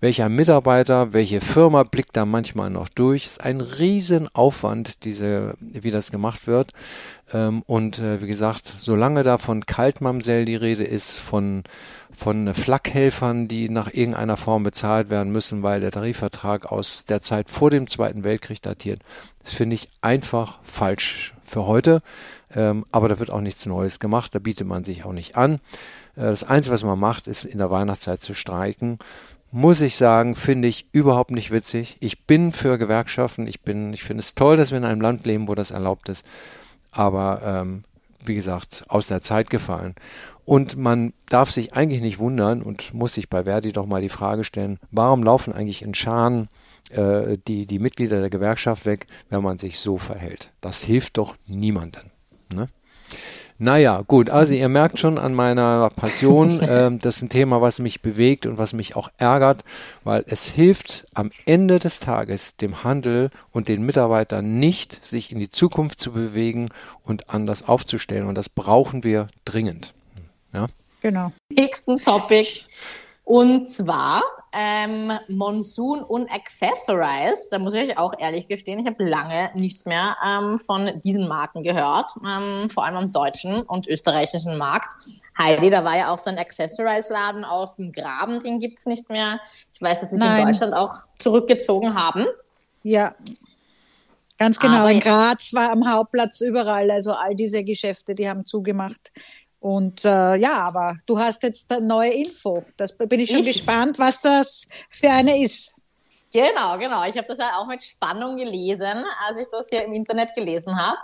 Welcher 0.00 0.28
Mitarbeiter, 0.28 1.12
welche 1.12 1.40
Firma 1.40 1.84
blickt 1.84 2.16
da 2.16 2.26
manchmal 2.26 2.70
noch 2.70 2.88
durch? 2.88 3.26
Ist 3.26 3.40
ein 3.40 3.60
Riesenaufwand, 3.60 5.04
diese, 5.04 5.54
wie 5.60 5.92
das 5.92 6.10
gemacht 6.10 6.48
wird. 6.48 6.72
Ähm, 7.32 7.62
und 7.66 8.00
äh, 8.00 8.20
wie 8.20 8.26
gesagt, 8.26 8.66
solange 8.78 9.22
da 9.22 9.38
von 9.38 9.64
Kaltmamsell 9.64 10.44
die 10.44 10.56
Rede 10.56 10.84
ist, 10.84 11.18
von 11.18 11.62
von 12.16 12.54
Flakhelfern, 12.54 13.48
die 13.48 13.68
nach 13.68 13.92
irgendeiner 13.92 14.36
Form 14.36 14.62
bezahlt 14.62 15.10
werden 15.10 15.32
müssen, 15.32 15.64
weil 15.64 15.80
der 15.80 15.90
Tarifvertrag 15.90 16.70
aus 16.70 17.04
der 17.06 17.20
Zeit 17.20 17.50
vor 17.50 17.70
dem 17.70 17.88
Zweiten 17.88 18.22
Weltkrieg 18.22 18.62
datiert. 18.62 19.00
Das 19.42 19.52
finde 19.52 19.74
ich 19.74 19.88
einfach 20.00 20.60
falsch 20.62 21.33
für 21.48 21.66
heute. 21.66 22.02
Ähm, 22.54 22.86
aber 22.92 23.08
da 23.08 23.18
wird 23.18 23.30
auch 23.30 23.40
nichts 23.40 23.66
Neues 23.66 24.00
gemacht, 24.00 24.34
da 24.34 24.38
bietet 24.38 24.66
man 24.66 24.84
sich 24.84 25.04
auch 25.04 25.12
nicht 25.12 25.36
an. 25.36 25.54
Äh, 26.16 26.22
das 26.22 26.44
Einzige, 26.44 26.74
was 26.74 26.84
man 26.84 26.98
macht, 26.98 27.26
ist 27.26 27.44
in 27.44 27.58
der 27.58 27.70
Weihnachtszeit 27.70 28.20
zu 28.20 28.34
streiken. 28.34 28.98
Muss 29.50 29.80
ich 29.80 29.96
sagen, 29.96 30.34
finde 30.34 30.66
ich 30.66 30.86
überhaupt 30.92 31.30
nicht 31.30 31.52
witzig. 31.52 31.96
Ich 32.00 32.24
bin 32.24 32.52
für 32.52 32.76
Gewerkschaften. 32.76 33.46
Ich 33.46 33.60
ich 33.66 34.02
finde 34.02 34.20
es 34.20 34.34
toll, 34.34 34.56
dass 34.56 34.72
wir 34.72 34.78
in 34.78 34.84
einem 34.84 35.00
Land 35.00 35.26
leben, 35.26 35.46
wo 35.46 35.54
das 35.54 35.70
erlaubt 35.70 36.08
ist. 36.08 36.26
Aber 36.90 37.40
ähm, 37.44 37.84
wie 38.24 38.34
gesagt, 38.34 38.84
aus 38.88 39.06
der 39.06 39.22
Zeit 39.22 39.50
gefallen. 39.50 39.94
Und 40.44 40.76
man 40.76 41.12
darf 41.28 41.50
sich 41.50 41.74
eigentlich 41.74 42.00
nicht 42.00 42.18
wundern 42.18 42.62
und 42.62 42.92
muss 42.94 43.14
sich 43.14 43.30
bei 43.30 43.44
Verdi 43.44 43.72
doch 43.72 43.86
mal 43.86 44.02
die 44.02 44.08
Frage 44.08 44.44
stellen, 44.44 44.78
warum 44.90 45.22
laufen 45.22 45.52
eigentlich 45.52 45.82
in 45.82 45.94
Scharen 45.94 46.48
äh, 46.90 47.38
die, 47.46 47.66
die 47.66 47.78
Mitglieder 47.78 48.20
der 48.20 48.30
Gewerkschaft 48.30 48.86
weg, 48.86 49.06
wenn 49.30 49.42
man 49.42 49.58
sich 49.58 49.78
so 49.78 49.98
verhält? 49.98 50.52
Das 50.60 50.82
hilft 50.82 51.18
doch 51.18 51.36
niemandem. 51.46 52.10
Ne? 52.54 52.68
Naja, 53.58 54.02
gut, 54.02 54.30
also 54.30 54.52
ihr 54.52 54.68
merkt 54.68 54.98
schon 54.98 55.16
an 55.16 55.32
meiner 55.32 55.88
Passion, 55.94 56.60
äh, 56.60 56.90
das 56.98 57.16
ist 57.16 57.22
ein 57.22 57.28
Thema, 57.28 57.60
was 57.60 57.78
mich 57.78 58.02
bewegt 58.02 58.46
und 58.46 58.58
was 58.58 58.72
mich 58.72 58.96
auch 58.96 59.08
ärgert, 59.16 59.64
weil 60.02 60.24
es 60.26 60.48
hilft 60.48 61.06
am 61.14 61.30
Ende 61.46 61.78
des 61.78 62.00
Tages 62.00 62.56
dem 62.56 62.82
Handel 62.82 63.30
und 63.52 63.68
den 63.68 63.86
Mitarbeitern 63.86 64.58
nicht, 64.58 65.04
sich 65.04 65.30
in 65.30 65.38
die 65.38 65.50
Zukunft 65.50 66.00
zu 66.00 66.12
bewegen 66.12 66.70
und 67.04 67.30
anders 67.30 67.68
aufzustellen. 67.68 68.26
Und 68.26 68.36
das 68.36 68.48
brauchen 68.48 69.04
wir 69.04 69.28
dringend. 69.44 69.94
Ja? 70.52 70.66
Genau. 71.00 71.32
Nächsten 71.48 71.98
Topic. 72.00 72.64
Und 73.22 73.68
zwar 73.68 74.22
ähm, 74.56 75.12
Monsoon 75.28 76.02
und 76.02 76.30
Accessorize. 76.30 77.48
Da 77.50 77.58
muss 77.58 77.74
ich 77.74 77.90
euch 77.90 77.98
auch 77.98 78.14
ehrlich 78.18 78.48
gestehen, 78.48 78.78
ich 78.78 78.86
habe 78.86 79.04
lange 79.04 79.50
nichts 79.54 79.84
mehr 79.86 80.16
ähm, 80.24 80.58
von 80.58 81.00
diesen 81.04 81.28
Marken 81.28 81.62
gehört, 81.62 82.12
ähm, 82.26 82.70
vor 82.70 82.84
allem 82.84 82.96
am 82.96 83.12
deutschen 83.12 83.62
und 83.62 83.86
österreichischen 83.86 84.56
Markt. 84.56 84.92
Heidi, 85.38 85.70
da 85.70 85.84
war 85.84 85.96
ja 85.96 86.12
auch 86.12 86.18
so 86.18 86.30
ein 86.30 86.38
Accessorize-Laden 86.38 87.44
auf 87.44 87.76
dem 87.76 87.92
Graben, 87.92 88.40
den 88.40 88.60
gibt 88.60 88.78
es 88.78 88.86
nicht 88.86 89.08
mehr. 89.08 89.40
Ich 89.74 89.82
weiß, 89.82 90.00
dass 90.00 90.10
sie 90.10 90.16
sich 90.16 90.24
in 90.24 90.46
Deutschland 90.46 90.74
auch 90.74 91.02
zurückgezogen 91.18 91.94
haben. 91.94 92.26
Ja, 92.84 93.14
ganz 94.38 94.58
genau. 94.58 94.78
Aber 94.78 94.92
in 94.92 95.00
Graz 95.00 95.52
war 95.54 95.72
am 95.72 95.90
Hauptplatz 95.90 96.40
überall, 96.40 96.90
also 96.90 97.12
all 97.12 97.34
diese 97.34 97.64
Geschäfte, 97.64 98.14
die 98.14 98.28
haben 98.28 98.44
zugemacht. 98.44 99.10
Und 99.64 100.04
äh, 100.04 100.36
ja, 100.36 100.60
aber 100.60 100.98
du 101.06 101.18
hast 101.18 101.42
jetzt 101.42 101.72
eine 101.72 101.86
neue 101.86 102.12
Info. 102.12 102.66
Das 102.76 102.94
bin 102.94 103.18
ich 103.18 103.30
schon 103.30 103.38
ich, 103.38 103.46
gespannt, 103.46 103.98
was 103.98 104.20
das 104.20 104.68
für 104.90 105.08
eine 105.08 105.42
ist. 105.42 105.74
Genau, 106.34 106.76
genau. 106.76 107.02
Ich 107.04 107.16
habe 107.16 107.26
das 107.26 107.38
ja 107.38 107.52
auch 107.56 107.66
mit 107.66 107.82
Spannung 107.82 108.36
gelesen, 108.36 109.06
als 109.26 109.38
ich 109.40 109.46
das 109.50 109.70
hier 109.70 109.82
im 109.82 109.94
Internet 109.94 110.34
gelesen 110.34 110.78
habe. 110.78 110.98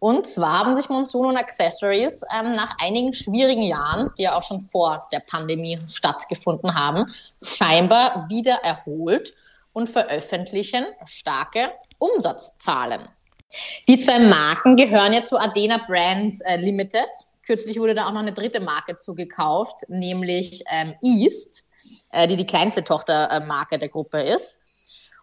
Und 0.00 0.26
zwar 0.26 0.60
haben 0.60 0.78
sich 0.78 0.88
Monsoon 0.88 1.26
und 1.26 1.36
Accessories 1.36 2.22
ähm, 2.34 2.54
nach 2.54 2.78
einigen 2.80 3.12
schwierigen 3.12 3.64
Jahren, 3.64 4.10
die 4.16 4.22
ja 4.22 4.34
auch 4.34 4.42
schon 4.42 4.62
vor 4.62 5.06
der 5.12 5.20
Pandemie 5.20 5.78
stattgefunden 5.86 6.74
haben, 6.74 7.12
scheinbar 7.42 8.30
wieder 8.30 8.54
erholt 8.62 9.34
und 9.74 9.90
veröffentlichen 9.90 10.86
starke 11.04 11.70
Umsatzzahlen. 11.98 13.08
Die 13.86 13.98
zwei 13.98 14.20
Marken 14.20 14.76
gehören 14.76 15.12
jetzt 15.12 15.28
zu 15.28 15.38
Adena 15.38 15.76
Brands 15.86 16.40
äh, 16.40 16.56
Limited 16.56 17.10
Kürzlich 17.46 17.78
wurde 17.78 17.94
da 17.94 18.06
auch 18.06 18.12
noch 18.12 18.20
eine 18.20 18.32
dritte 18.32 18.60
Marke 18.60 18.96
zugekauft, 18.96 19.88
nämlich 19.88 20.64
ähm, 20.70 20.94
East, 21.00 21.64
äh, 22.10 22.26
die 22.26 22.36
die 22.36 22.46
kleinste 22.46 22.82
Tochtermarke 22.82 23.78
der 23.78 23.88
Gruppe 23.88 24.20
ist. 24.22 24.58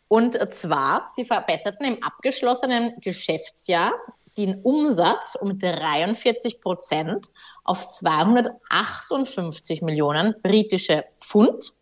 Und 0.07 0.37
zwar, 0.53 1.09
sie 1.15 1.25
verbesserten 1.25 1.85
im 1.85 2.01
abgeschlossenen 2.01 2.93
Geschäftsjahr 3.01 3.91
den 4.37 4.61
Umsatz 4.61 5.35
um 5.35 5.59
43 5.59 6.61
Prozent 6.61 7.27
auf 7.65 7.87
258 7.87 9.81
Millionen 9.81 10.35
britische 10.41 11.05
Pfund. 11.17 11.73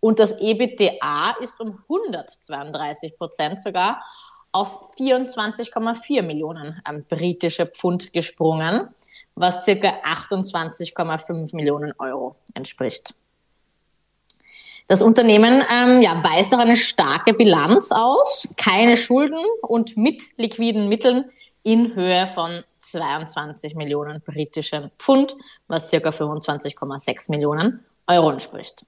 Und 0.00 0.18
das 0.20 0.32
EBITDA 0.32 1.36
ist 1.40 1.58
um 1.60 1.82
132 1.88 3.16
Prozent 3.18 3.60
sogar 3.60 4.02
auf 4.52 4.90
24,4 4.98 6.22
Millionen 6.22 6.80
ähm, 6.88 7.04
britische 7.08 7.66
Pfund 7.66 8.12
gesprungen 8.12 8.88
was 9.40 9.64
circa 9.64 9.88
28,5 10.02 11.54
Millionen 11.54 11.92
Euro 11.98 12.36
entspricht. 12.54 13.14
Das 14.88 15.02
Unternehmen 15.02 15.62
ähm, 15.70 16.00
ja, 16.00 16.22
weist 16.24 16.54
auch 16.54 16.58
eine 16.58 16.76
starke 16.76 17.34
Bilanz 17.34 17.92
aus, 17.92 18.48
keine 18.56 18.96
Schulden 18.96 19.44
und 19.62 19.96
mit 19.96 20.22
liquiden 20.38 20.88
Mitteln 20.88 21.26
in 21.62 21.94
Höhe 21.94 22.26
von 22.26 22.64
22 22.80 23.74
Millionen 23.74 24.20
britischen 24.20 24.90
Pfund, 24.98 25.36
was 25.66 25.90
circa 25.90 26.08
25,6 26.08 27.30
Millionen 27.30 27.84
Euro 28.06 28.30
entspricht. 28.30 28.86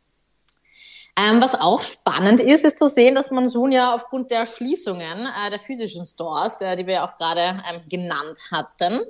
Ähm, 1.18 1.42
was 1.42 1.54
auch 1.54 1.82
spannend 1.82 2.40
ist, 2.40 2.64
ist 2.64 2.78
zu 2.78 2.86
sehen, 2.86 3.14
dass 3.14 3.30
Monsun 3.30 3.72
ja 3.72 3.94
aufgrund 3.94 4.30
der 4.30 4.46
Schließungen 4.46 5.26
äh, 5.26 5.50
der 5.50 5.58
physischen 5.58 6.06
Stores, 6.06 6.58
äh, 6.60 6.76
die 6.76 6.86
wir 6.86 7.04
auch 7.04 7.18
gerade 7.18 7.62
ähm, 7.68 7.82
genannt 7.88 8.38
hatten, 8.50 9.00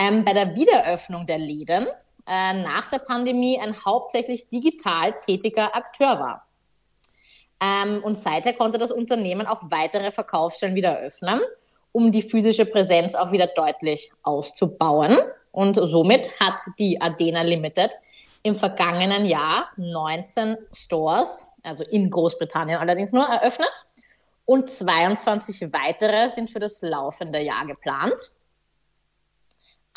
ähm, 0.00 0.24
bei 0.24 0.32
der 0.32 0.56
Wiederöffnung 0.56 1.26
der 1.26 1.38
Läden 1.38 1.86
äh, 2.26 2.54
nach 2.54 2.88
der 2.90 3.00
Pandemie 3.00 3.60
ein 3.60 3.76
hauptsächlich 3.84 4.48
digital 4.48 5.14
tätiger 5.20 5.76
Akteur 5.76 6.18
war. 6.18 6.46
Ähm, 7.62 8.02
und 8.02 8.18
seither 8.18 8.54
konnte 8.54 8.78
das 8.78 8.90
Unternehmen 8.90 9.46
auch 9.46 9.60
weitere 9.64 10.10
Verkaufsstellen 10.10 10.74
wieder 10.74 10.98
öffnen, 10.98 11.40
um 11.92 12.10
die 12.12 12.22
physische 12.22 12.64
Präsenz 12.64 13.14
auch 13.14 13.30
wieder 13.30 13.48
deutlich 13.48 14.10
auszubauen. 14.22 15.18
Und 15.52 15.74
somit 15.74 16.40
hat 16.40 16.54
die 16.78 17.00
Adena 17.00 17.42
Limited 17.42 17.90
im 18.42 18.56
vergangenen 18.56 19.26
Jahr 19.26 19.68
19 19.76 20.56
Stores, 20.72 21.46
also 21.62 21.84
in 21.84 22.08
Großbritannien 22.08 22.78
allerdings 22.78 23.12
nur, 23.12 23.24
eröffnet. 23.24 23.84
Und 24.46 24.70
22 24.70 25.72
weitere 25.72 26.30
sind 26.30 26.48
für 26.48 26.58
das 26.58 26.80
laufende 26.80 27.40
Jahr 27.40 27.66
geplant. 27.66 28.30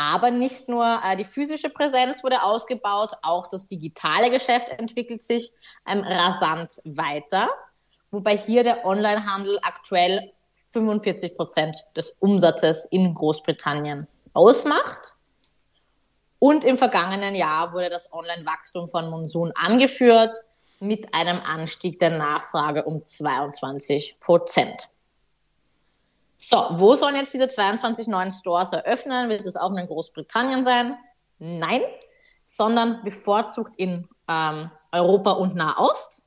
Aber 0.05 0.31
nicht 0.31 0.67
nur 0.67 1.00
äh, 1.01 1.15
die 1.15 1.24
physische 1.24 1.69
Präsenz 1.69 2.25
wurde 2.25 2.43
ausgebaut, 2.43 3.12
auch 3.22 3.48
das 3.48 3.67
digitale 3.67 4.29
Geschäft 4.29 4.67
entwickelt 4.67 5.24
sich 5.24 5.53
ähm, 5.88 6.01
rasant 6.01 6.81
weiter, 6.83 7.50
wobei 8.12 8.36
hier 8.36 8.65
der 8.65 8.86
Onlinehandel 8.86 9.57
aktuell 9.62 10.33
45 10.74 11.38
Prozent 11.38 11.86
des 11.95 12.10
Umsatzes 12.19 12.86
in 12.91 13.13
Großbritannien 13.13 14.05
ausmacht. 14.33 15.13
Und 16.39 16.65
im 16.65 16.75
vergangenen 16.75 17.33
Jahr 17.33 17.72
wurde 17.72 17.89
das 17.89 18.12
Online-Wachstum 18.12 18.89
von 18.89 19.10
Monsun 19.10 19.53
angeführt 19.55 20.33
mit 20.81 21.13
einem 21.13 21.39
Anstieg 21.39 22.00
der 22.00 22.17
Nachfrage 22.17 22.83
um 22.83 23.05
22 23.05 24.17
Prozent. 24.19 24.89
So, 26.45 26.57
wo 26.71 26.93
sollen 26.95 27.15
jetzt 27.15 27.33
diese 27.33 27.47
22 27.47 28.07
neuen 28.07 28.29
Stores 28.29 28.73
eröffnen? 28.73 29.29
Wird 29.29 29.45
es 29.45 29.55
auch 29.55 29.73
in 29.77 29.88
Großbritannien 29.88 30.65
sein? 30.65 30.97
Nein, 31.39 31.81
sondern 32.41 33.01
bevorzugt 33.01 33.77
in 33.77 34.09
ähm, 34.27 34.69
Europa 34.91 35.31
und 35.31 35.55
Nahost. 35.55 36.21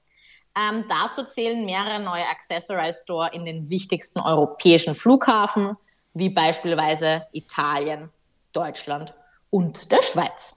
Ähm, 0.57 0.87
dazu 0.89 1.23
zählen 1.25 1.67
mehrere 1.67 2.01
neue 2.01 2.27
Accessorize 2.29 3.03
Store 3.03 3.29
in 3.35 3.45
den 3.45 3.69
wichtigsten 3.69 4.19
europäischen 4.19 4.95
Flughafen, 4.95 5.77
wie 6.15 6.31
beispielsweise 6.31 7.27
Italien, 7.33 8.09
Deutschland 8.55 9.13
und 9.51 9.93
der 9.93 10.03
Schweiz. 10.03 10.57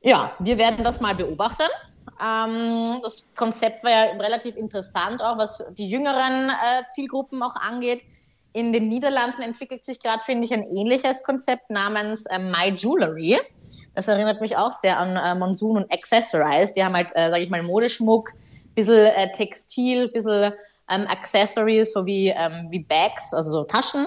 Ja, 0.00 0.34
wir 0.38 0.56
werden 0.56 0.82
das 0.82 1.00
mal 1.00 1.14
beobachten. 1.14 1.68
Ähm, 2.18 3.00
das 3.02 3.36
Konzept 3.36 3.84
war 3.84 3.90
ja 3.90 4.02
relativ 4.14 4.56
interessant, 4.56 5.20
auch 5.20 5.36
was 5.36 5.62
die 5.76 5.90
jüngeren 5.90 6.48
äh, 6.48 6.82
Zielgruppen 6.94 7.42
auch 7.42 7.56
angeht. 7.56 8.02
In 8.54 8.72
den 8.72 8.88
Niederlanden 8.88 9.42
entwickelt 9.42 9.84
sich 9.84 10.00
gerade, 10.00 10.22
finde 10.24 10.44
ich, 10.44 10.52
ein 10.52 10.64
ähnliches 10.64 11.22
Konzept 11.22 11.70
namens 11.70 12.26
äh, 12.26 12.38
My 12.38 12.70
Jewelry. 12.70 13.38
Das 13.94 14.08
erinnert 14.08 14.40
mich 14.40 14.56
auch 14.56 14.72
sehr 14.72 14.98
an 14.98 15.16
äh, 15.16 15.38
Monsoon 15.38 15.78
und 15.78 15.92
Accessorize. 15.92 16.72
Die 16.74 16.84
haben 16.84 16.94
halt, 16.94 17.08
äh, 17.14 17.30
sage 17.30 17.44
ich 17.44 17.50
mal, 17.50 17.62
Modeschmuck, 17.62 18.30
bisschen 18.74 19.06
äh, 19.06 19.32
Textil, 19.32 20.08
bisschen 20.08 20.52
ähm, 20.90 21.06
Accessories, 21.06 21.92
so 21.92 22.04
wie, 22.04 22.28
ähm, 22.28 22.68
wie 22.70 22.80
Bags, 22.80 23.32
also 23.32 23.50
so 23.50 23.64
Taschen. 23.64 24.06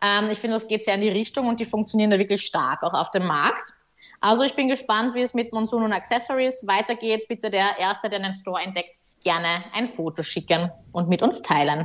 Ähm, 0.00 0.30
ich 0.30 0.38
finde, 0.38 0.56
das 0.56 0.68
geht 0.68 0.84
sehr 0.84 0.94
in 0.94 1.00
die 1.00 1.08
Richtung 1.08 1.48
und 1.48 1.60
die 1.60 1.64
funktionieren 1.64 2.10
da 2.10 2.18
wirklich 2.18 2.42
stark, 2.42 2.82
auch 2.82 2.94
auf 2.94 3.10
dem 3.10 3.26
Markt. 3.26 3.72
Also 4.20 4.44
ich 4.44 4.54
bin 4.54 4.68
gespannt, 4.68 5.14
wie 5.14 5.22
es 5.22 5.34
mit 5.34 5.52
Monsoon 5.52 5.82
und 5.82 5.92
Accessories 5.92 6.64
weitergeht. 6.66 7.26
Bitte 7.28 7.50
der 7.50 7.78
Erste, 7.78 8.08
der 8.08 8.20
den 8.20 8.32
Store 8.32 8.60
entdeckt, 8.62 8.90
gerne 9.24 9.64
ein 9.72 9.88
Foto 9.88 10.22
schicken 10.22 10.70
und 10.92 11.08
mit 11.08 11.22
uns 11.22 11.42
teilen. 11.42 11.84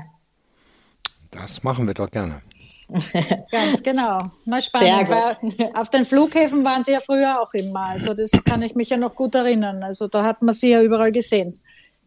Das 1.31 1.63
machen 1.63 1.87
wir 1.87 1.93
doch 1.93 2.09
gerne. 2.09 2.41
Ganz 3.51 3.83
genau. 3.83 4.29
Mal 4.45 4.61
spannend. 4.61 5.09
Weil 5.09 5.71
auf 5.73 5.89
den 5.89 6.05
Flughäfen 6.05 6.63
waren 6.63 6.83
sie 6.83 6.93
ja 6.93 6.99
früher 6.99 7.41
auch 7.41 7.53
immer. 7.53 7.87
Also 7.87 8.13
das 8.13 8.31
kann 8.45 8.61
ich 8.61 8.75
mich 8.75 8.89
ja 8.89 8.97
noch 8.97 9.13
gut 9.13 9.35
erinnern. 9.35 9.83
Also 9.83 10.07
da 10.07 10.23
hat 10.23 10.41
man 10.41 10.53
sie 10.53 10.71
ja 10.71 10.81
überall 10.81 11.11
gesehen. 11.11 11.59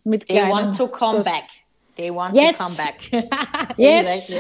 Mit 0.05 0.27
They 0.29 0.43
want 0.49 0.77
to 0.77 0.89
come 0.89 1.23
Stores. 1.23 1.27
back. 1.27 1.45
They 1.97 2.15
want 2.15 2.35
yes. 2.35 2.57
to 2.57 2.65
come 2.65 2.77
back. 2.77 3.29
yes. 3.77 4.33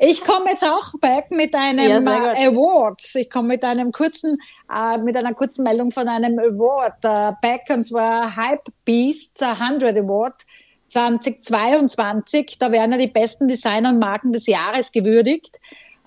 Ich 0.00 0.24
komme 0.24 0.50
jetzt 0.50 0.64
auch 0.64 0.92
back 1.00 1.30
mit 1.30 1.54
einem 1.54 2.04
ja, 2.04 2.32
äh, 2.34 2.48
Award. 2.48 3.00
Ich 3.14 3.30
komme 3.30 3.48
mit 3.48 3.64
einem 3.64 3.92
kurzen, 3.92 4.36
äh, 4.74 4.98
mit 4.98 5.16
einer 5.16 5.34
kurzen 5.34 5.62
Meldung 5.62 5.92
von 5.92 6.08
einem 6.08 6.36
Award 6.40 7.04
äh, 7.04 7.32
back 7.40 7.62
und 7.68 7.84
zwar 7.84 8.34
Hype 8.34 8.64
Beast 8.84 9.40
100 9.40 9.96
Award 9.98 10.44
2022. 10.88 12.56
Da 12.58 12.72
werden 12.72 12.92
ja 12.92 12.98
die 12.98 13.06
besten 13.06 13.48
Designer 13.48 13.90
und 13.90 13.98
Marken 13.98 14.32
des 14.32 14.46
Jahres 14.46 14.92
gewürdigt 14.92 15.58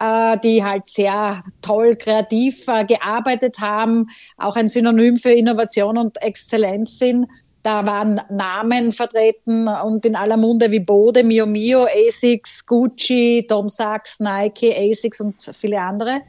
äh, 0.01 0.39
die 0.39 0.63
halt 0.63 0.88
sehr 0.88 1.39
toll 1.61 1.95
kreativ 1.95 2.67
äh, 2.67 2.83
gearbeitet 2.85 3.59
haben, 3.59 4.09
auch 4.38 4.55
ein 4.55 4.67
Synonym 4.67 5.17
für 5.17 5.31
Innovation 5.31 5.97
und 5.97 6.21
Exzellenz 6.23 6.97
sind. 6.97 7.27
Da 7.63 7.85
waren 7.85 8.19
Namen 8.31 8.91
vertreten 8.91 9.67
und 9.67 10.03
in 10.03 10.15
aller 10.15 10.38
Munde 10.38 10.71
wie 10.71 10.79
Bode, 10.79 11.23
Mio 11.23 11.45
Mio, 11.45 11.85
Asics, 11.85 12.65
Gucci, 12.65 13.45
Tom 13.47 13.69
Sachs, 13.69 14.19
Nike, 14.19 14.73
Asics 14.75 15.21
und 15.21 15.35
viele 15.53 15.79
andere. 15.79 16.21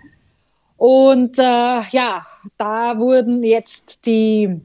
Und 0.76 1.38
äh, 1.38 1.42
ja, 1.90 2.26
da 2.58 2.98
wurden 2.98 3.42
jetzt 3.42 4.04
die, 4.04 4.60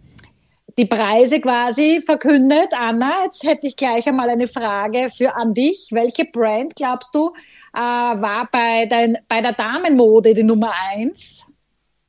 die 0.78 0.86
Preise 0.86 1.42
quasi 1.42 2.02
verkündet. 2.06 2.74
Anna, 2.78 3.24
jetzt 3.24 3.44
hätte 3.44 3.68
ich 3.68 3.76
gleich 3.76 4.08
einmal 4.08 4.30
eine 4.30 4.48
Frage 4.48 5.10
für 5.10 5.36
an 5.36 5.54
dich. 5.54 5.90
Welche 5.92 6.26
Brand 6.26 6.76
glaubst 6.76 7.16
du 7.16 7.34
äh, 7.74 7.80
war 7.80 8.48
bei, 8.52 8.86
dein, 8.86 9.18
bei 9.28 9.42
der 9.42 9.54
Damenmode 9.54 10.34
die 10.34 10.44
Nummer 10.44 10.74
eins? 10.92 11.52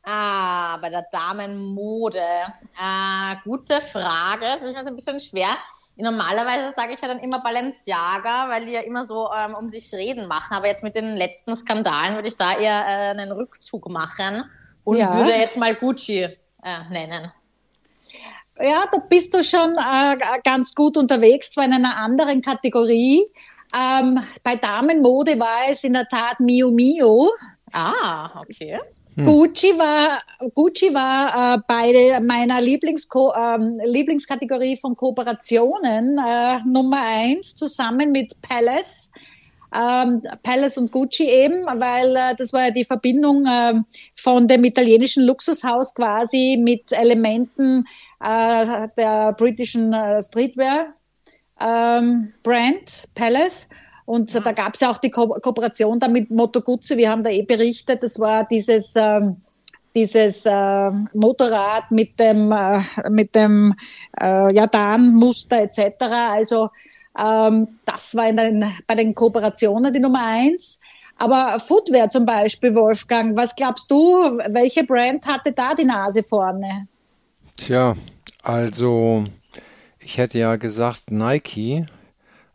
Ah, 0.03 0.79
bei 0.79 0.89
der 0.91 1.07
Damenmode. 1.11 2.21
Äh, 2.21 3.37
gute 3.45 3.81
Frage. 3.81 4.59
Das 4.63 4.71
ist 4.71 4.87
ein 4.87 4.97
bisschen 4.97 5.21
schwer. 5.21 5.57
Normalerweise 5.97 6.73
sage 6.77 6.93
ich 6.93 7.01
ja 7.01 7.09
dann 7.09 7.19
immer 7.19 7.41
Balenciaga, 7.41 8.49
weil 8.49 8.67
die 8.67 8.73
ja 8.73 8.81
immer 8.81 9.05
so 9.05 9.29
ähm, 9.37 9.55
um 9.55 9.69
sich 9.69 9.93
reden 9.93 10.29
machen. 10.29 10.55
Aber 10.55 10.69
jetzt 10.69 10.83
mit 10.83 10.95
den 10.95 11.17
letzten 11.17 11.57
Skandalen 11.57 12.15
würde 12.15 12.29
ich 12.29 12.37
da 12.37 12.57
eher 12.57 12.87
äh, 12.87 13.11
einen 13.11 13.33
Rückzug 13.33 13.89
machen 13.89 14.45
und 14.85 14.97
ja. 14.97 15.13
würde 15.15 15.33
jetzt 15.33 15.57
mal 15.57 15.75
Gucci 15.75 16.21
äh, 16.23 16.37
nennen. 16.91 17.33
Ja, 18.61 18.87
da 18.91 18.99
bist 18.99 19.35
du 19.35 19.43
schon 19.45 19.73
äh, 19.77 20.17
ganz 20.43 20.75
gut 20.75 20.97
unterwegs, 20.97 21.51
zwar 21.51 21.65
in 21.65 21.73
einer 21.73 21.97
anderen 21.97 22.43
Kategorie. 22.43 23.25
Ähm, 23.75 24.21
bei 24.43 24.57
Damenmode 24.57 25.39
war 25.39 25.69
es 25.71 25.85
in 25.85 25.93
der 25.93 26.09
Tat 26.09 26.41
Mio 26.41 26.71
Mio. 26.71 27.31
Ah, 27.73 28.41
okay. 28.41 28.79
Hm. 29.15 29.27
Gucci 29.27 29.77
war, 29.77 30.21
Gucci 30.55 30.95
war 30.95 31.57
äh, 31.57 31.59
bei 31.67 32.21
meiner 32.21 32.61
Lieblingsko 32.61 33.33
ähm, 33.37 33.81
Lieblingskategorie 33.85 34.77
von 34.77 34.97
Kooperationen 34.97 36.19
äh, 36.19 36.61
Nummer 36.65 37.03
eins 37.03 37.55
zusammen 37.55 38.13
mit 38.13 38.41
Palace. 38.43 39.11
Ähm, 39.75 40.23
Palace 40.43 40.79
und 40.79 40.91
Gucci 40.91 41.29
eben, 41.29 41.67
weil 41.67 42.17
äh, 42.17 42.35
das 42.37 42.53
war 42.53 42.67
ja 42.67 42.71
die 42.71 42.85
Verbindung 42.85 43.45
äh, 43.45 43.75
von 44.15 44.49
dem 44.49 44.65
italienischen 44.65 45.25
Luxushaus 45.25 45.95
quasi 45.95 46.59
mit 46.59 46.93
Elementen 46.93 47.85
äh, 48.25 48.87
der 48.97 49.33
britischen 49.35 49.93
äh, 49.93 50.23
Streetwear 50.23 50.95
ähm, 51.61 52.33
Brand 52.43 53.09
Palace. 53.15 53.69
Und 54.07 54.35
mhm. 54.35 54.43
da 54.43 54.53
gab 54.53 54.75
es 54.75 54.81
ja 54.81 54.91
auch 54.91 54.99
die 54.99 55.11
Ko 55.11 55.29
Kooperation 55.29 55.99
da 55.99 56.09
mit 56.09 56.31
Moto 56.31 56.61
Guzzi. 56.61 56.97
Wir 56.97 57.11
haben 57.11 57.23
da 57.23 57.31
eh 57.31 57.43
berichtet, 57.43 58.03
das 58.03 58.19
war 58.19 58.45
dieses, 58.45 58.95
ähm, 58.97 59.37
dieses 59.95 60.47
äh, 60.47 60.91
Motorrad 61.13 61.91
mit 61.91 62.19
dem, 62.19 62.53
äh, 62.53 62.81
mit 63.11 63.35
dem 63.35 63.75
äh, 64.21 64.55
Jadan-Muster 64.55 65.63
etc. 65.63 65.97
Also 66.01 66.71
ähm, 67.19 67.67
das 67.85 68.15
war 68.15 68.33
den, 68.33 68.65
bei 68.87 68.95
den 68.95 69.15
Kooperationen 69.15 69.93
die 69.93 70.01
Nummer 70.01 70.25
eins. 70.25 70.81
Aber 71.17 71.59
Footwear 71.59 72.09
zum 72.09 72.25
Beispiel, 72.25 72.75
Wolfgang, 72.75 73.37
was 73.37 73.57
glaubst 73.57 73.91
du, 73.91 74.39
welche 74.51 74.85
Brand 74.85 75.27
hatte 75.27 75.53
da 75.53 75.75
die 75.75 75.85
Nase 75.85 76.23
vorne? 76.23 76.87
Tja, 77.57 77.95
also 78.43 79.25
ich 79.99 80.17
hätte 80.17 80.39
ja 80.39 80.55
gesagt 80.55 81.11
Nike, 81.11 81.87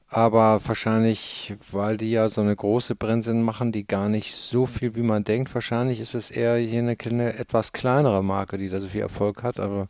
aber 0.07 0.61
wahrscheinlich, 0.65 1.55
weil 1.71 1.97
die 1.97 2.11
ja 2.11 2.29
so 2.29 2.39
eine 2.39 2.55
große 2.55 2.95
sind, 3.19 3.43
machen 3.43 3.73
die 3.73 3.85
gar 3.85 4.07
nicht 4.07 4.33
so 4.33 4.65
viel, 4.65 4.95
wie 4.95 5.01
man 5.01 5.25
denkt. 5.25 5.53
Wahrscheinlich 5.53 5.99
ist 5.99 6.13
es 6.13 6.31
eher 6.31 6.55
hier 6.55 6.79
eine, 6.79 6.95
eine 7.03 7.37
etwas 7.37 7.73
kleinere 7.73 8.23
Marke, 8.23 8.57
die 8.57 8.69
da 8.69 8.79
so 8.79 8.87
viel 8.87 9.01
Erfolg 9.01 9.43
hat. 9.43 9.59
Aber 9.59 9.89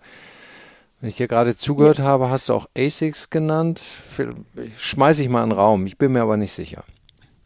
wenn 1.04 1.10
ich 1.10 1.18
dir 1.18 1.28
gerade 1.28 1.54
zugehört 1.54 2.00
habe, 2.00 2.30
hast 2.30 2.48
du 2.48 2.54
auch 2.54 2.70
ASICS 2.78 3.30
genannt. 3.30 3.82
Schmeiße 4.78 5.22
ich 5.22 5.28
mal 5.28 5.44
in 5.44 5.50
den 5.50 5.60
Raum. 5.60 5.86
Ich 5.86 5.98
bin 5.98 6.14
mir 6.14 6.22
aber 6.22 6.38
nicht 6.38 6.54
sicher. 6.54 6.86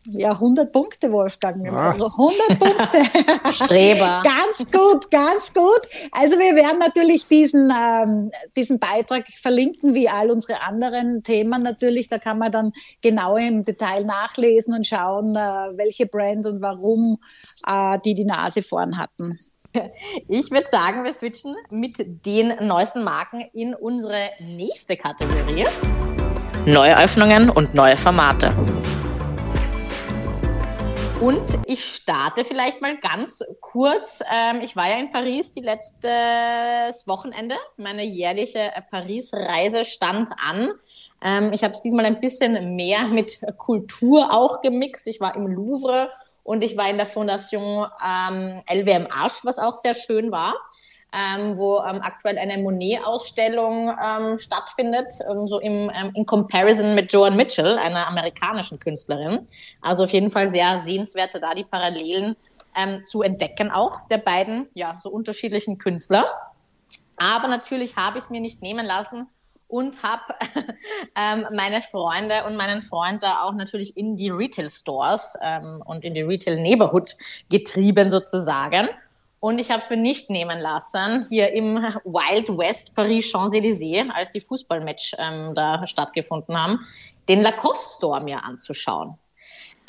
Ja, 0.06 0.34
100 0.34 0.72
Punkte, 0.72 1.12
Wolfgang. 1.12 1.68
Ah. 1.68 1.90
Also 1.90 2.06
100 2.06 2.60
Punkte. 2.60 3.54
Streber. 3.54 4.22
ganz 4.24 4.72
gut, 4.72 5.10
ganz 5.10 5.52
gut. 5.56 5.82
Also 6.12 6.38
wir 6.38 6.56
werden 6.56 6.78
natürlich 6.78 7.28
diesen, 7.28 7.74
ähm, 7.76 8.30
diesen 8.56 8.78
Beitrag 8.78 9.28
verlinken, 9.28 9.96
wie 9.96 10.08
all 10.08 10.30
unsere 10.30 10.62
anderen 10.62 11.24
Themen 11.24 11.64
natürlich. 11.64 12.10
Da 12.10 12.20
kann 12.20 12.38
man 12.38 12.52
dann 12.52 12.74
genau 13.02 13.38
im 13.38 13.66
Detail 13.66 14.06
nachlesen 14.06 14.76
und 14.76 14.86
schauen, 14.86 15.36
äh, 15.36 15.76
welche 15.78 16.06
Brand 16.06 16.46
und 16.46 16.62
warum 16.62 17.18
äh, 17.66 17.98
die 18.06 18.14
die 18.14 18.26
Nase 18.26 18.62
vorn 18.62 19.00
hatten. 19.00 19.40
Ich 20.28 20.52
würde 20.52 20.68
sagen, 20.70 21.04
wir 21.04 21.14
switchen 21.14 21.56
mit 21.70 21.96
den 22.26 22.54
neuesten 22.68 23.04
Marken 23.04 23.46
in 23.54 23.74
unsere 23.76 24.30
nächste 24.40 24.98
Kategorie. 24.98 25.66
Neueröffnungen 26.66 27.50
und 27.50 27.74
neue 27.74 27.96
Formate. 27.96 28.54
Und 31.22 31.42
ich 31.66 31.84
starte 31.84 32.46
vielleicht 32.46 32.80
mal 32.82 32.96
ganz 32.98 33.44
kurz. 33.60 34.22
Ähm, 34.32 34.62
ich 34.62 34.76
war 34.76 34.88
ja 34.88 34.98
in 34.98 35.12
Paris 35.12 35.52
die 35.52 35.62
letzte 35.62 36.10
Wochenende. 37.06 37.56
Meine 37.78 38.04
jährliche 38.04 38.60
äh, 38.60 38.82
Paris-Reise 38.92 39.84
stand 39.84 40.30
an. 40.38 40.74
Ähm, 41.22 41.52
ich 41.54 41.64
habe 41.64 41.74
es 41.74 41.82
diesmal 41.82 42.06
ein 42.06 42.20
bisschen 42.20 42.76
mehr 42.76 43.08
mit 43.08 43.40
Kultur 43.58 44.32
auch 44.32 44.62
gemixt. 44.62 45.08
Ich 45.08 45.20
war 45.20 45.36
im 45.36 45.48
Louvre 45.48 46.12
und 46.48 46.64
ich 46.64 46.78
war 46.78 46.90
in 46.90 46.98
der 46.98 47.06
Fondation 47.06 47.86
ähm, 48.04 48.62
LWMH, 48.68 49.44
was 49.44 49.60
auch 49.60 49.74
sehr 49.74 49.94
schön 49.94 50.32
war 50.32 50.56
ähm, 51.14 51.58
wo 51.58 51.80
ähm, 51.80 52.02
aktuell 52.02 52.38
eine 52.38 52.58
Monet-Ausstellung 52.58 53.96
ähm, 54.04 54.40
stattfindet, 54.40 55.08
ähm, 55.30 55.48
so 55.48 55.60
im, 55.60 55.90
ähm, 55.94 56.12
in 56.14 56.26
Comparison 56.26 56.96
mit 56.96 57.12
Joan 57.14 57.36
Mitchell, 57.36 57.78
einer 57.78 58.08
amerikanischen 58.08 58.80
Künstlerin. 58.80 59.48
Also 59.82 60.04
auf 60.04 60.12
jeden 60.12 60.30
Fall 60.30 60.50
sehr 60.50 60.82
sehenswert, 60.86 61.32
da 61.34 61.54
die 61.54 61.64
Parallelen 61.64 62.36
ähm, 62.76 63.04
zu 63.08 63.22
entdecken 63.22 63.72
auch 63.72 64.08
der 64.10 64.18
beiden, 64.18 64.68
ja, 64.74 65.00
so 65.02 65.10
unterschiedlichen 65.10 65.78
Künstler. 65.78 66.26
Aber 67.16 67.48
natürlich 67.48 67.96
habe 67.96 68.18
ich 68.18 68.26
es 68.26 68.30
mir 68.30 68.42
nicht 68.42 68.62
nehmen 68.62 68.86
lassen 68.86 69.28
und 69.68 70.02
habe 70.02 70.24
ähm, 71.16 71.46
meine 71.54 71.82
Freunde 71.82 72.46
und 72.46 72.56
meinen 72.56 72.82
Freund 72.82 73.22
da 73.22 73.44
auch 73.44 73.54
natürlich 73.54 73.96
in 73.98 74.16
die 74.16 74.30
Retail 74.30 74.70
Stores 74.70 75.34
ähm, 75.42 75.84
und 75.86 76.04
in 76.04 76.14
die 76.14 76.22
Retail 76.22 76.62
Neighborhood 76.62 77.16
getrieben 77.50 78.12
sozusagen. 78.12 78.88
Und 79.40 79.60
ich 79.60 79.70
habe 79.70 79.84
es 79.84 79.90
mir 79.90 79.98
nicht 79.98 80.30
nehmen 80.30 80.60
lassen, 80.60 81.26
hier 81.30 81.52
im 81.54 81.76
Wild 82.06 82.50
West 82.58 82.96
Paris 82.96 83.26
Champs-Élysées, 83.32 84.10
als 84.12 84.32
die 84.32 84.42
Fußballmatch 84.42 85.16
ähm, 85.20 85.54
da 85.54 85.86
stattgefunden 85.86 86.60
haben, 86.60 86.80
den 87.30 87.42
Lacoste 87.42 87.96
Store 87.98 88.22
mir 88.22 88.44
anzuschauen. 88.44 89.18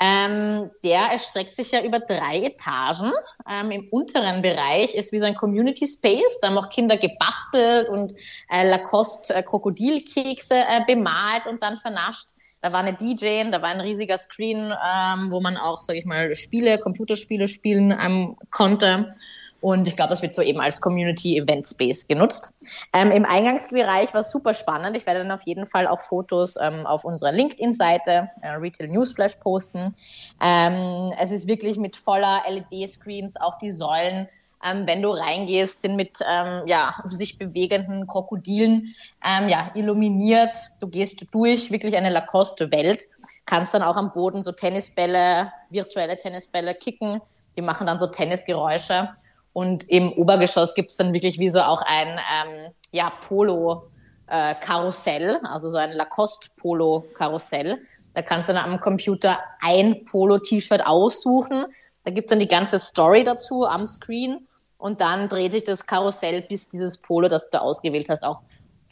Ähm, 0.01 0.71
der 0.83 1.11
erstreckt 1.11 1.57
sich 1.57 1.71
ja 1.71 1.83
über 1.83 1.99
drei 1.99 2.43
Etagen. 2.45 3.11
Ähm, 3.49 3.71
Im 3.71 3.89
unteren 3.89 4.41
Bereich 4.41 4.95
ist 4.95 5.11
wie 5.11 5.19
so 5.19 5.25
ein 5.25 5.35
Community 5.35 5.87
Space. 5.87 6.39
Da 6.41 6.47
haben 6.47 6.57
auch 6.57 6.69
Kinder 6.69 6.95
gebastelt 6.95 7.89
und 7.89 8.13
äh, 8.49 8.69
Lacoste 8.69 9.35
äh, 9.35 9.43
äh, 9.43 10.85
bemalt 10.87 11.47
und 11.47 11.61
dann 11.61 11.75
vernascht. 11.77 12.29
Da 12.61 12.71
war 12.71 12.79
eine 12.79 12.93
DJ, 12.93 13.49
da 13.51 13.61
war 13.61 13.69
ein 13.69 13.81
riesiger 13.81 14.17
Screen, 14.17 14.57
ähm, 14.71 15.31
wo 15.31 15.39
man 15.41 15.57
auch, 15.57 15.81
sag 15.81 15.95
ich 15.95 16.05
mal, 16.05 16.35
Spiele, 16.35 16.77
Computerspiele 16.77 17.47
spielen 17.47 17.91
ähm, 17.91 18.37
konnte. 18.51 19.15
Und 19.61 19.87
ich 19.87 19.95
glaube, 19.95 20.11
das 20.11 20.21
wird 20.21 20.33
so 20.33 20.41
eben 20.41 20.59
als 20.59 20.79
Community 20.79 21.37
Event 21.37 21.67
Space 21.67 22.07
genutzt. 22.07 22.53
Ähm, 22.93 23.11
Im 23.11 23.25
Eingangsbereich 23.25 24.13
war 24.13 24.23
super 24.23 24.53
spannend. 24.53 24.95
Ich 24.95 25.05
werde 25.05 25.21
dann 25.21 25.31
auf 25.31 25.43
jeden 25.43 25.65
Fall 25.65 25.87
auch 25.87 25.99
Fotos 25.99 26.55
ähm, 26.61 26.85
auf 26.85 27.03
unserer 27.03 27.31
LinkedIn-Seite, 27.31 28.29
äh, 28.41 28.49
Retail 28.51 28.87
Newsflash, 28.87 29.35
posten. 29.37 29.95
Ähm, 30.41 31.13
es 31.19 31.31
ist 31.31 31.47
wirklich 31.47 31.77
mit 31.77 31.97
voller 31.97 32.41
LED-Screens, 32.47 33.35
auch 33.37 33.57
die 33.57 33.71
Säulen. 33.71 34.29
Ähm, 34.63 34.85
wenn 34.87 35.01
du 35.01 35.09
reingehst, 35.09 35.81
sind 35.81 35.95
mit 35.95 36.11
ähm, 36.29 36.63
ja, 36.65 36.93
sich 37.09 37.37
bewegenden 37.37 38.07
Krokodilen 38.07 38.93
ähm, 39.25 39.49
ja, 39.49 39.71
illuminiert. 39.73 40.55
Du 40.79 40.87
gehst 40.87 41.25
durch 41.33 41.71
wirklich 41.71 41.95
eine 41.95 42.09
Lacoste-Welt, 42.09 43.03
kannst 43.45 43.73
dann 43.73 43.83
auch 43.83 43.95
am 43.95 44.11
Boden 44.11 44.43
so 44.43 44.51
Tennisbälle, 44.51 45.51
virtuelle 45.69 46.17
Tennisbälle 46.17 46.75
kicken. 46.75 47.21
Die 47.55 47.61
machen 47.61 47.87
dann 47.87 47.99
so 47.99 48.07
Tennisgeräusche. 48.07 49.09
Und 49.53 49.89
im 49.89 50.11
Obergeschoss 50.13 50.75
gibt 50.75 50.91
es 50.91 50.97
dann 50.97 51.13
wirklich 51.13 51.39
wie 51.39 51.49
so 51.49 51.59
auch 51.59 51.81
ein 51.85 52.07
ähm, 52.07 52.71
ja, 52.91 53.11
Polo-Karussell, 53.27 55.39
äh, 55.41 55.47
also 55.47 55.69
so 55.69 55.77
ein 55.77 55.93
Lacoste-Polo-Karussell. 55.93 57.79
Da 58.13 58.21
kannst 58.21 58.47
du 58.49 58.53
dann 58.53 58.65
am 58.65 58.79
Computer 58.79 59.39
ein 59.61 60.05
Polo-T-Shirt 60.05 60.85
aussuchen. 60.85 61.65
Da 62.03 62.11
gibt's 62.11 62.29
dann 62.29 62.39
die 62.39 62.47
ganze 62.47 62.77
Story 62.79 63.23
dazu 63.23 63.65
am 63.65 63.85
Screen 63.85 64.47
und 64.77 65.01
dann 65.01 65.27
dreht 65.29 65.51
sich 65.51 65.65
das 65.65 65.85
Karussell, 65.85 66.41
bis 66.43 66.69
dieses 66.69 66.97
Polo, 66.97 67.27
das 67.27 67.49
du 67.49 67.61
ausgewählt 67.61 68.07
hast, 68.09 68.23
auch 68.23 68.39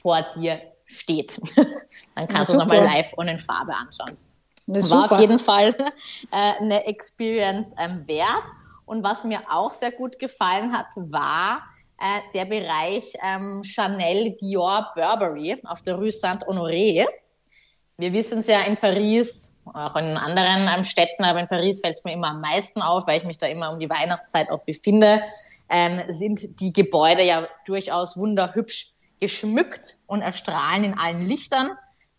vor 0.02 0.26
dir 0.36 0.60
steht. 0.86 1.40
dann 2.16 2.28
kannst 2.28 2.54
du 2.54 2.58
nochmal 2.58 2.84
live 2.84 3.14
und 3.14 3.28
in 3.28 3.40
Farbe 3.40 3.74
anschauen. 3.74 4.20
Das 4.68 4.90
War 4.90 5.04
super. 5.04 5.16
auf 5.16 5.22
jeden 5.22 5.40
Fall 5.40 5.74
äh, 6.32 6.54
eine 6.60 6.86
Experience 6.86 7.74
ähm, 7.80 8.06
wert. 8.06 8.44
Und 8.88 9.04
was 9.04 9.26
mir 9.26 9.42
auch 9.50 9.74
sehr 9.74 9.92
gut 9.92 10.18
gefallen 10.18 10.72
hat, 10.72 10.88
war 10.96 11.62
äh, 12.00 12.22
der 12.34 12.46
Bereich 12.46 13.14
ähm, 13.22 13.62
Chanel, 13.64 14.32
Dior, 14.40 14.92
Burberry 14.96 15.62
auf 15.66 15.82
der 15.82 15.96
Rue 15.96 16.12
Saint-Honoré. 16.12 17.06
Wir 17.98 18.14
wissen 18.14 18.40
es 18.40 18.48
ja 18.48 18.62
in 18.62 18.78
Paris, 18.78 19.50
auch 19.66 19.98
in 19.98 20.16
anderen 20.16 20.70
ähm, 20.74 20.86
Städten, 20.86 21.26
aber 21.26 21.42
in 21.42 21.50
Paris 21.50 21.82
fällt 21.82 21.98
es 21.98 22.04
mir 22.06 22.14
immer 22.14 22.30
am 22.30 22.40
meisten 22.40 22.82
auf, 22.82 23.06
weil 23.08 23.20
ich 23.20 23.26
mich 23.26 23.38
da 23.38 23.48
immer 23.48 23.72
um 23.74 23.80
die 23.80 23.90
Weihnachtszeit 23.90 24.50
auch 24.50 24.64
befinde, 24.64 25.22
ähm, 25.70 26.02
sind 26.14 26.62
die 26.62 26.72
Gebäude 26.72 27.24
ja 27.24 27.46
durchaus 27.66 28.16
wunderhübsch 28.16 28.94
geschmückt 29.20 29.98
und 30.06 30.22
erstrahlen 30.22 30.86
in 30.86 30.98
allen 30.98 31.26
Lichtern. 31.26 31.72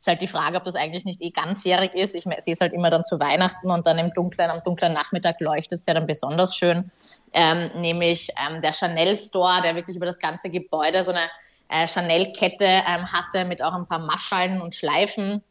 Halt 0.09 0.21
die 0.21 0.27
Frage, 0.27 0.57
ob 0.57 0.64
das 0.64 0.75
eigentlich 0.75 1.05
nicht 1.05 1.23
eh 1.23 1.31
ganzjährig 1.31 1.94
ist. 1.94 2.14
Ich 2.14 2.25
sehe 2.25 2.55
es 2.55 2.61
halt 2.61 2.73
immer 2.73 2.90
dann 2.90 3.05
zu 3.05 3.21
Weihnachten 3.21 3.71
und 3.71 3.87
dann 3.87 3.99
im 3.99 4.12
dunklen, 4.12 4.51
am 4.51 4.59
dunklen 4.64 4.92
Nachmittag 4.92 5.40
leuchtet 5.40 5.81
es 5.81 5.87
ja 5.87 5.94
dann 5.94 6.07
besonders 6.07 6.57
schön. 6.57 6.90
Ähm, 7.33 7.71
nämlich 7.77 8.31
ähm, 8.44 8.62
der 8.62 8.73
Chanel 8.73 9.16
Store, 9.16 9.61
der 9.62 9.75
wirklich 9.75 9.97
über 9.97 10.07
das 10.07 10.18
ganze 10.18 10.51
Gebäude 10.51 11.05
so 11.05 11.11
eine 11.11 11.29
äh, 11.68 11.87
Chanel-Kette 11.87 12.64
ähm, 12.64 13.12
hatte 13.12 13.44
mit 13.44 13.62
auch 13.62 13.75
ein 13.75 13.87
paar 13.87 13.99
Maschallen 13.99 14.61
und 14.61 14.75
Schleifen. 14.75 15.42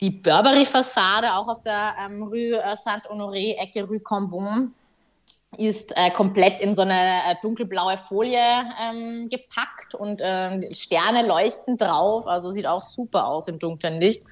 Die 0.00 0.10
Burberry-Fassade 0.10 1.34
auch 1.34 1.48
auf 1.48 1.62
der 1.62 1.94
ähm, 2.04 2.22
Rue 2.22 2.60
Saint-Honoré, 2.76 3.56
Ecke 3.56 3.84
Rue 3.84 4.00
Cambon, 4.00 4.74
ist 5.56 5.92
äh, 5.96 6.10
komplett 6.10 6.60
in 6.60 6.76
so 6.76 6.82
eine 6.82 6.92
äh, 6.92 7.34
dunkelblaue 7.40 7.96
Folie 7.98 8.38
ähm, 8.38 9.30
gepackt 9.30 9.94
und 9.94 10.20
äh, 10.20 10.74
Sterne 10.74 11.26
leuchten 11.26 11.78
drauf. 11.78 12.26
Also 12.26 12.50
sieht 12.50 12.66
auch 12.66 12.82
super 12.82 13.26
aus 13.26 13.48
im 13.48 13.58
dunklen 13.58 13.98
Licht. 14.00 14.22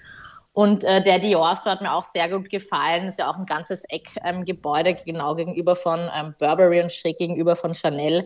Und 0.53 0.85
äh, 0.85 1.03
der 1.05 1.19
Dior 1.19 1.57
Store 1.57 1.75
hat 1.75 1.83
mir 1.83 1.93
auch 1.93 2.05
sehr 2.05 2.31
gut 2.31 2.49
gefallen. 2.49 3.09
Ist 3.09 3.19
ja 3.19 3.31
auch 3.31 3.37
ein 3.37 3.47
ganzes 3.47 3.83
Eckgebäude 3.89 4.91
ähm, 4.91 4.97
genau 5.05 5.35
gegenüber 5.35 5.77
von 5.77 6.01
ähm, 6.15 6.35
Burberry 6.39 6.81
und 6.81 6.93
schräg 6.93 7.19
gegenüber 7.19 7.57
von 7.57 7.75
Chanel. 7.75 8.25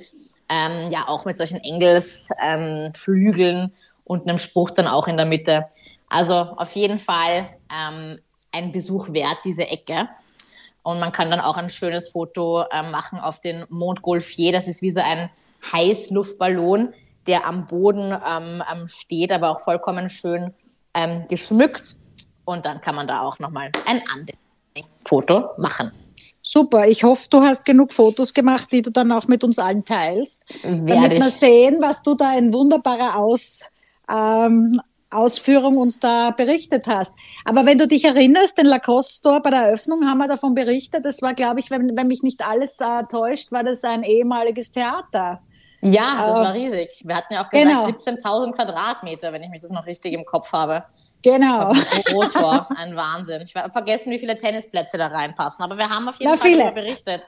Ähm, 0.49 0.91
ja, 0.91 1.09
auch 1.09 1.25
mit 1.25 1.37
solchen 1.37 1.59
Engelsflügeln 1.59 3.59
ähm, 3.59 3.73
und 4.05 4.29
einem 4.29 4.39
Spruch 4.39 4.71
dann 4.71 4.87
auch 4.87 5.09
in 5.09 5.17
der 5.17 5.27
Mitte. 5.27 5.67
Also 6.09 6.35
auf 6.35 6.75
jeden 6.77 6.99
Fall 6.99 7.49
ähm, 7.73 8.21
ein 8.53 8.73
Besuch 8.73 9.13
wert, 9.13 9.39
diese 9.45 9.67
Ecke. 9.67 10.09
Und 10.83 10.99
man 10.99 11.13
kann 11.13 11.31
dann 11.31 11.41
auch 11.41 11.57
ein 11.57 11.71
schönes 11.71 12.09
Foto 12.09 12.65
äh, 12.71 12.83
machen 12.91 13.19
auf 13.19 13.41
den 13.41 13.65
Mont 13.69 14.03
Golfier. 14.03 14.53
Das 14.53 14.67
ist 14.67 14.83
wie 14.83 14.93
so 14.93 15.01
ein 15.01 15.31
Heißluftballon, 15.73 16.95
der 17.27 17.47
am 17.47 17.67
Boden 17.69 18.13
ähm, 18.13 18.89
steht, 18.89 19.31
aber 19.31 19.51
auch 19.51 19.61
vollkommen 19.61 20.09
schön 20.09 20.55
ähm, 20.95 21.25
geschmückt. 21.29 21.97
Und 22.45 22.65
dann 22.65 22.81
kann 22.81 22.95
man 22.95 23.07
da 23.07 23.21
auch 23.21 23.39
nochmal 23.39 23.71
ein 23.85 24.03
Foto 25.05 25.51
machen. 25.59 25.93
Super, 26.43 26.89
ich 26.89 27.05
hoffe, 27.05 27.29
du 27.31 27.43
hast 27.43 27.65
genug 27.65 27.93
Fotos 27.93 28.33
gemacht, 28.33 28.69
die 28.73 28.83
du 28.83 28.91
dann 28.91 29.13
auch 29.13 29.29
mit 29.29 29.45
uns 29.45 29.59
allen 29.59 29.85
teilst, 29.85 30.43
Werde 30.63 30.87
damit 30.87 31.13
wir 31.13 31.31
sehen, 31.31 31.77
was 31.81 32.03
du 32.03 32.15
da 32.15 32.31
ein 32.31 32.53
wunderbarer 32.53 33.17
Aus, 33.17 33.71
ähm, 34.11 34.81
Ausführung 35.11 35.77
uns 35.77 36.01
da 36.01 36.31
berichtet 36.31 36.87
hast. 36.87 37.15
Aber 37.45 37.67
wenn 37.67 37.79
du 37.79 37.87
dich 37.87 38.05
erinnerst, 38.05 38.59
den 38.59 38.67
Lacoste 38.67 39.15
Store 39.15 39.41
bei 39.41 39.51
der 39.51 39.63
Eröffnung 39.63 40.09
haben 40.09 40.19
wir 40.19 40.29
davon 40.29 40.55
berichtet. 40.55 41.05
Das 41.05 41.21
war, 41.23 41.35
glaube 41.35 41.61
ich, 41.61 41.71
wenn, 41.71 41.97
wenn 41.97 42.07
mich 42.07 42.23
nicht 42.23 42.47
alles 42.47 42.81
äh, 42.81 43.03
täuscht, 43.11 43.53
war 43.53 43.65
das 43.65 43.85
ein 43.85 44.03
ehemaliges 44.03 44.71
Theater. 44.71 45.41
Ja, 45.83 46.27
das 46.27 46.39
äh, 46.39 46.43
war 46.43 46.55
riesig. 46.55 47.03
Wir 47.05 47.17
hatten 47.17 47.35
ja 47.35 47.45
auch 47.45 47.51
gesagt 47.51 47.67
genau. 47.67 47.85
17.000 47.85 48.53
Quadratmeter, 48.53 49.33
wenn 49.33 49.43
ich 49.43 49.49
mich 49.49 49.63
das 49.63 49.71
noch 49.71 49.87
richtig 49.87 50.13
im 50.13 50.25
Kopf 50.25 50.53
habe. 50.53 50.85
Genau. 51.23 51.73
Groß 52.07 52.35
war. 52.37 52.69
Ein 52.77 52.97
Wahnsinn. 52.97 53.43
Ich 53.43 53.55
habe 53.55 53.71
vergessen, 53.71 54.11
wie 54.11 54.19
viele 54.19 54.39
Tennisplätze 54.39 54.97
da 54.97 55.09
reinpassen. 55.09 55.63
Aber 55.63 55.77
wir 55.77 55.89
haben 55.89 56.09
auf 56.09 56.17
jeden 56.19 56.31
Na, 56.31 56.37
Fall 56.37 56.57
darüber 56.57 56.73
berichtet. 56.73 57.23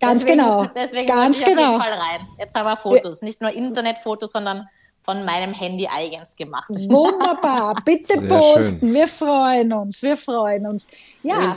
Ganz 0.00 0.22
deswegen, 0.22 0.38
genau. 0.38 0.64
Deswegen 0.74 1.06
Ganz 1.06 1.38
genau. 1.38 1.50
auf 1.50 1.56
jeden 1.56 1.56
genau. 1.56 1.78
Fall 1.78 1.92
rein. 1.92 2.20
Jetzt 2.38 2.54
haben 2.54 2.66
wir 2.66 2.76
Fotos. 2.76 3.22
Nicht 3.22 3.40
nur 3.40 3.50
Internetfotos, 3.50 4.32
sondern 4.32 4.68
von 5.04 5.24
meinem 5.24 5.52
Handy 5.54 5.86
eigens 5.86 6.36
gemacht. 6.36 6.68
Wunderbar, 6.88 7.80
bitte 7.84 8.18
Sehr 8.18 8.28
posten. 8.28 8.80
Schön. 8.80 8.94
Wir 8.94 9.08
freuen 9.08 9.72
uns, 9.72 10.02
wir 10.02 10.16
freuen 10.16 10.66
uns. 10.66 10.86
Ja. 11.22 11.54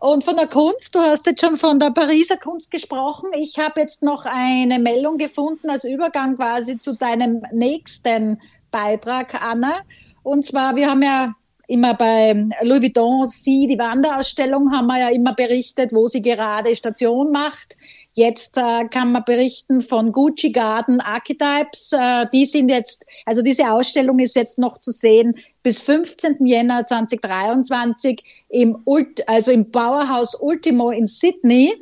Und 0.00 0.24
von 0.24 0.36
der 0.36 0.46
Kunst, 0.46 0.94
du 0.94 1.00
hast 1.00 1.26
jetzt 1.26 1.42
schon 1.42 1.58
von 1.58 1.78
der 1.78 1.90
Pariser 1.90 2.38
Kunst 2.38 2.70
gesprochen. 2.70 3.30
Ich 3.34 3.58
habe 3.58 3.80
jetzt 3.80 4.02
noch 4.02 4.24
eine 4.24 4.78
Meldung 4.78 5.18
gefunden 5.18 5.68
als 5.68 5.84
Übergang 5.84 6.36
quasi 6.36 6.78
zu 6.78 6.96
deinem 6.96 7.42
nächsten 7.52 8.40
Beitrag, 8.70 9.34
Anna. 9.42 9.80
Und 10.22 10.46
zwar, 10.46 10.74
wir 10.74 10.88
haben 10.88 11.02
ja 11.02 11.34
immer 11.70 11.94
bei 11.94 12.32
Louis 12.62 12.82
Vuitton, 12.82 13.26
sie, 13.26 13.66
die 13.66 13.78
Wanderausstellung, 13.78 14.72
haben 14.72 14.86
wir 14.86 14.98
ja 14.98 15.08
immer 15.10 15.34
berichtet, 15.34 15.92
wo 15.92 16.08
sie 16.08 16.22
gerade 16.22 16.74
Station 16.74 17.30
macht. 17.30 17.76
Jetzt 18.20 18.58
äh, 18.58 18.84
kann 18.90 19.12
man 19.12 19.24
berichten 19.24 19.80
von 19.80 20.12
Gucci 20.12 20.52
Garden 20.52 21.00
Archetypes. 21.00 21.90
Äh, 21.92 22.26
die 22.30 22.44
sind 22.44 22.68
jetzt, 22.68 23.02
also 23.24 23.40
diese 23.40 23.72
Ausstellung 23.72 24.18
ist 24.18 24.36
jetzt 24.36 24.58
noch 24.58 24.78
zu 24.78 24.92
sehen 24.92 25.34
bis 25.62 25.80
15. 25.80 26.44
Jänner 26.44 26.84
2023 26.84 28.22
im, 28.50 28.76
Ult 28.84 29.26
also 29.26 29.52
im 29.52 29.70
Powerhouse 29.70 30.34
Ultimo 30.38 30.90
in 30.90 31.06
Sydney 31.06 31.72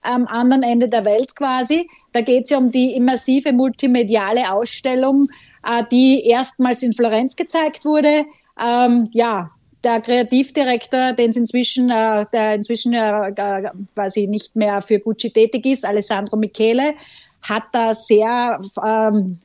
am 0.00 0.26
anderen 0.28 0.62
Ende 0.62 0.88
der 0.88 1.04
Welt 1.04 1.36
quasi. 1.36 1.86
Da 2.12 2.22
geht 2.22 2.44
es 2.44 2.50
ja 2.50 2.56
um 2.56 2.70
die 2.70 2.94
immersive 2.94 3.52
multimediale 3.52 4.50
Ausstellung, 4.50 5.28
äh, 5.64 5.84
die 5.92 6.24
erstmals 6.24 6.82
in 6.82 6.94
Florenz 6.94 7.36
gezeigt 7.36 7.84
wurde. 7.84 8.24
Ähm, 8.58 9.06
ja, 9.12 9.50
der 9.84 10.00
Kreativdirektor, 10.00 11.12
den 11.12 11.32
inzwischen, 11.32 11.90
äh, 11.90 12.26
der 12.32 12.54
inzwischen 12.54 12.92
äh, 12.94 13.32
quasi 13.94 14.26
nicht 14.26 14.56
mehr 14.56 14.80
für 14.80 14.98
Gucci 14.98 15.30
tätig 15.30 15.66
ist, 15.66 15.84
Alessandro 15.84 16.36
Michele, 16.36 16.94
hat 17.42 17.64
da 17.72 17.94
sehr 17.94 18.58
ähm, 18.84 19.38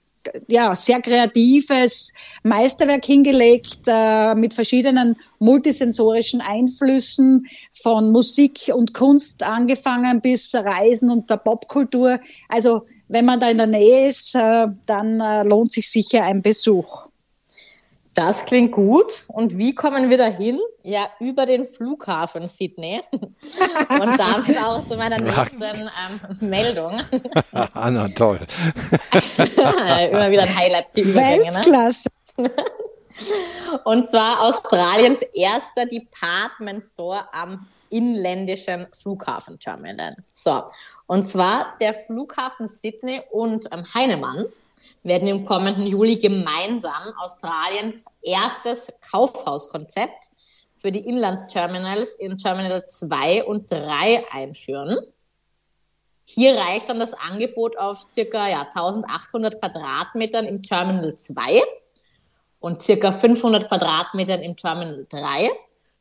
ja, 0.48 0.76
sehr 0.76 1.02
kreatives 1.02 2.12
Meisterwerk 2.44 3.06
hingelegt 3.06 3.80
äh, 3.88 4.36
mit 4.36 4.54
verschiedenen 4.54 5.16
multisensorischen 5.40 6.42
Einflüssen 6.42 7.46
von 7.82 8.12
Musik 8.12 8.72
und 8.74 8.94
Kunst 8.94 9.44
angefangen 9.44 10.22
bis 10.22 10.54
Reisen 10.56 11.10
und 11.10 11.30
der 11.30 11.38
Popkultur. 11.38 12.20
Also 12.50 12.86
wenn 13.08 13.26
man 13.26 13.40
da 13.40 13.50
in 13.50 13.58
der 13.58 13.68
Nähe 13.68 14.08
ist, 14.08 14.36
äh, 14.36 14.68
dann 14.86 15.20
äh, 15.20 15.44
lohnt 15.44 15.72
sich 15.72 15.90
sicher 15.90 16.24
ein 16.24 16.42
Besuch. 16.42 17.03
Das 18.14 18.46
klingt 18.46 18.74
gut. 18.74 19.24
Und 19.28 19.58
wie 19.58 19.74
kommen 19.74 20.10
wir 20.10 20.18
dahin? 20.18 20.60
Ja, 20.84 21.08
über 21.20 21.46
den 21.46 21.68
Flughafen 21.68 22.48
Sydney. 22.48 23.02
Und 23.12 24.20
damit 24.20 24.58
auch 24.62 24.84
zu 24.88 24.96
meiner 24.98 25.20
nächsten 25.20 25.62
ähm, 25.62 25.90
Meldung. 26.42 27.00
Anna, 27.74 28.10
toll. 28.10 28.40
Immer 29.38 30.32
wieder 30.32 30.44
ein 30.44 30.56
Highlight. 30.56 30.96
Die 30.96 31.06
ne? 31.06 31.16
Weltklasse. 31.16 32.10
Ne? 32.38 32.52
Und 33.84 34.10
zwar 34.10 34.42
Australiens 34.42 35.22
erster 35.34 35.86
Department 35.86 36.84
Store 36.84 37.28
am 37.32 37.68
inländischen 37.90 38.88
Flughafenterminal. 39.02 40.16
So, 40.32 40.64
und 41.06 41.28
zwar 41.28 41.76
der 41.80 41.94
Flughafen 41.94 42.68
Sydney 42.68 43.22
und 43.32 43.68
ähm, 43.72 43.86
Heinemann 43.94 44.46
werden 45.04 45.28
im 45.28 45.46
kommenden 45.46 45.86
Juli 45.86 46.18
gemeinsam 46.18 47.14
Australiens 47.20 48.04
erstes 48.22 48.88
Kaufhauskonzept 49.12 50.32
für 50.76 50.92
die 50.92 51.08
Inlandsterminals 51.08 52.16
in 52.16 52.38
Terminal 52.38 52.86
2 52.86 53.46
und 53.46 53.72
3 53.72 54.26
einführen. 54.32 54.98
Hier 56.26 56.56
reicht 56.56 56.90
dann 56.90 57.00
das 57.00 57.14
Angebot 57.14 57.78
auf 57.78 58.08
circa 58.10 58.48
ja, 58.48 58.62
1800 58.62 59.60
Quadratmetern 59.60 60.46
im 60.46 60.64
Terminal 60.64 61.16
2 61.16 61.62
und 62.60 62.82
circa 62.82 63.12
500 63.12 63.68
Quadratmetern 63.68 64.42
im 64.42 64.56
Terminal 64.56 65.06
3 65.10 65.52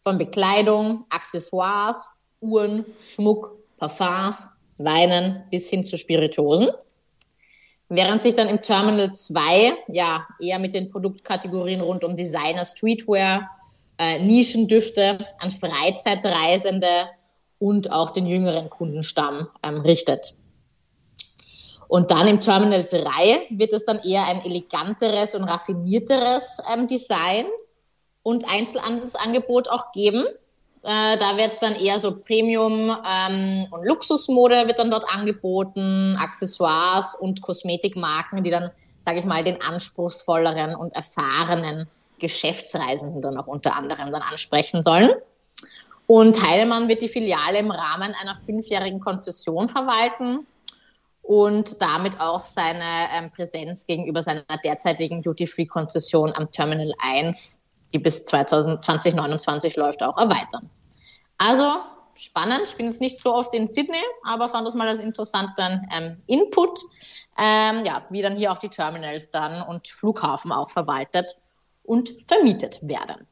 von 0.02 0.18
Bekleidung, 0.18 1.04
Accessoires, 1.10 1.98
Uhren, 2.40 2.84
Schmuck, 3.14 3.56
Parfums, 3.78 4.46
Weinen 4.78 5.44
bis 5.50 5.68
hin 5.68 5.84
zu 5.84 5.98
Spiritosen. 5.98 6.70
Während 7.94 8.22
sich 8.22 8.34
dann 8.34 8.48
im 8.48 8.62
Terminal 8.62 9.12
2 9.12 9.74
ja 9.88 10.26
eher 10.40 10.58
mit 10.58 10.72
den 10.72 10.90
Produktkategorien 10.90 11.82
rund 11.82 12.04
um 12.04 12.16
Designer, 12.16 12.64
Streetwear, 12.64 13.50
äh, 13.98 14.18
Nischendüfte 14.18 15.26
an 15.38 15.50
Freizeitreisende 15.50 17.10
und 17.58 17.92
auch 17.92 18.12
den 18.12 18.26
jüngeren 18.26 18.70
Kundenstamm 18.70 19.46
ähm, 19.62 19.82
richtet. 19.82 20.34
Und 21.86 22.10
dann 22.10 22.28
im 22.28 22.40
Terminal 22.40 22.84
3 22.84 23.48
wird 23.50 23.74
es 23.74 23.84
dann 23.84 23.98
eher 23.98 24.24
ein 24.24 24.42
eleganteres 24.42 25.34
und 25.34 25.44
raffinierteres 25.44 26.62
ähm, 26.72 26.86
Design 26.86 27.44
und 28.22 28.48
Einzelhandelsangebot 28.48 29.68
auch 29.68 29.92
geben. 29.92 30.24
Äh, 30.84 31.16
da 31.18 31.36
wird 31.36 31.52
es 31.52 31.60
dann 31.60 31.76
eher 31.76 32.00
so 32.00 32.16
Premium 32.16 32.96
ähm, 33.06 33.66
und 33.70 33.84
Luxusmode 33.86 34.66
wird 34.66 34.80
dann 34.80 34.90
dort 34.90 35.04
angeboten, 35.08 36.16
Accessoires 36.20 37.14
und 37.14 37.40
Kosmetikmarken, 37.40 38.42
die 38.42 38.50
dann, 38.50 38.70
sage 39.00 39.20
ich 39.20 39.24
mal, 39.24 39.44
den 39.44 39.62
anspruchsvolleren 39.62 40.74
und 40.74 40.92
erfahrenen 40.94 41.88
Geschäftsreisenden 42.18 43.22
dann 43.22 43.38
auch 43.38 43.46
unter 43.46 43.76
anderem 43.76 44.10
dann 44.10 44.22
ansprechen 44.22 44.82
sollen. 44.82 45.10
Und 46.08 46.42
Heidemann 46.44 46.88
wird 46.88 47.00
die 47.00 47.08
Filiale 47.08 47.58
im 47.58 47.70
Rahmen 47.70 48.14
einer 48.20 48.34
fünfjährigen 48.34 49.00
Konzession 49.00 49.68
verwalten 49.68 50.46
und 51.22 51.80
damit 51.80 52.20
auch 52.20 52.44
seine 52.44 53.08
ähm, 53.14 53.30
Präsenz 53.30 53.86
gegenüber 53.86 54.24
seiner 54.24 54.44
derzeitigen 54.64 55.22
Duty-Free-Konzession 55.22 56.32
am 56.34 56.50
Terminal 56.50 56.92
1 56.98 57.61
die 57.92 57.98
bis 57.98 58.24
2029 58.24 59.76
läuft, 59.76 60.02
auch 60.02 60.18
erweitern. 60.18 60.70
Also 61.38 61.68
spannend. 62.14 62.62
Ich 62.64 62.76
bin 62.76 62.86
jetzt 62.86 63.00
nicht 63.00 63.20
so 63.20 63.34
oft 63.34 63.54
in 63.54 63.66
Sydney, 63.66 64.02
aber 64.24 64.48
fand 64.48 64.66
das 64.66 64.74
mal 64.74 64.88
als 64.88 65.00
interessanten 65.00 65.86
ähm, 65.92 66.16
Input, 66.26 66.80
ähm, 67.38 67.84
ja, 67.84 68.04
wie 68.10 68.22
dann 68.22 68.36
hier 68.36 68.52
auch 68.52 68.58
die 68.58 68.68
Terminals 68.68 69.30
dann 69.30 69.66
und 69.66 69.88
Flughafen 69.88 70.52
auch 70.52 70.70
verwaltet 70.70 71.36
und 71.82 72.14
vermietet 72.26 72.78
werden. 72.86 73.26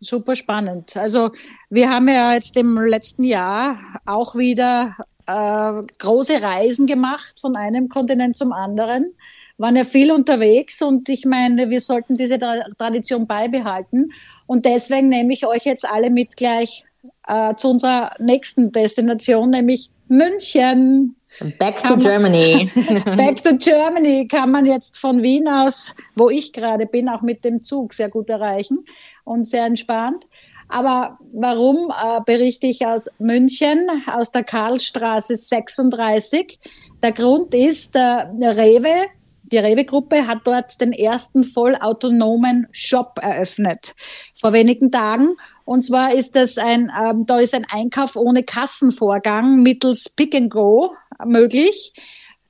Super 0.00 0.36
spannend. 0.36 0.96
Also 0.96 1.30
wir 1.70 1.90
haben 1.90 2.08
ja 2.08 2.34
jetzt 2.34 2.56
im 2.56 2.78
letzten 2.78 3.24
Jahr 3.24 3.78
auch 4.06 4.36
wieder 4.36 4.96
äh, 5.26 5.82
große 5.98 6.40
Reisen 6.40 6.86
gemacht 6.86 7.40
von 7.40 7.56
einem 7.56 7.88
Kontinent 7.88 8.36
zum 8.36 8.52
anderen 8.52 9.14
waren 9.58 9.76
ja 9.76 9.84
viel 9.84 10.12
unterwegs 10.12 10.80
und 10.80 11.08
ich 11.08 11.24
meine, 11.24 11.68
wir 11.68 11.80
sollten 11.80 12.14
diese 12.14 12.38
Tradition 12.38 13.26
beibehalten. 13.26 14.10
Und 14.46 14.64
deswegen 14.64 15.08
nehme 15.08 15.34
ich 15.34 15.44
euch 15.44 15.64
jetzt 15.64 15.88
alle 15.88 16.10
mit 16.10 16.36
gleich 16.36 16.84
äh, 17.26 17.54
zu 17.56 17.70
unserer 17.70 18.12
nächsten 18.18 18.72
Destination, 18.72 19.50
nämlich 19.50 19.90
München. 20.06 21.16
Back 21.58 21.82
to 21.82 21.96
Germany. 21.96 22.70
Back 23.16 23.42
to 23.42 23.56
Germany 23.56 24.26
kann 24.26 24.50
man 24.50 24.64
jetzt 24.64 24.96
von 24.96 25.22
Wien 25.22 25.46
aus, 25.48 25.94
wo 26.14 26.30
ich 26.30 26.52
gerade 26.52 26.86
bin, 26.86 27.08
auch 27.08 27.22
mit 27.22 27.44
dem 27.44 27.62
Zug 27.62 27.92
sehr 27.92 28.08
gut 28.08 28.30
erreichen 28.30 28.84
und 29.24 29.46
sehr 29.46 29.66
entspannt. 29.66 30.24
Aber 30.68 31.18
warum 31.32 31.90
äh, 31.90 32.20
berichte 32.24 32.66
ich 32.66 32.86
aus 32.86 33.10
München, 33.18 33.88
aus 34.06 34.30
der 34.30 34.44
Karlstraße 34.44 35.36
36? 35.36 36.58
Der 37.02 37.12
Grund 37.12 37.54
ist, 37.54 37.96
äh, 37.96 38.00
Rewe 38.00 39.08
die 39.50 39.58
Rewe-Gruppe 39.58 40.26
hat 40.26 40.40
dort 40.44 40.80
den 40.80 40.92
ersten 40.92 41.44
vollautonomen 41.44 42.66
Shop 42.70 43.18
eröffnet 43.22 43.94
vor 44.34 44.52
wenigen 44.52 44.90
Tagen. 44.90 45.36
Und 45.64 45.84
zwar 45.84 46.14
ist 46.14 46.36
das 46.36 46.58
ein, 46.58 46.90
ähm, 46.98 47.26
da 47.26 47.38
ist 47.38 47.54
ein 47.54 47.66
Einkauf 47.70 48.16
ohne 48.16 48.42
Kassenvorgang 48.42 49.62
mittels 49.62 50.08
Pick 50.08 50.34
and 50.34 50.50
Go 50.50 50.94
möglich. 51.24 51.92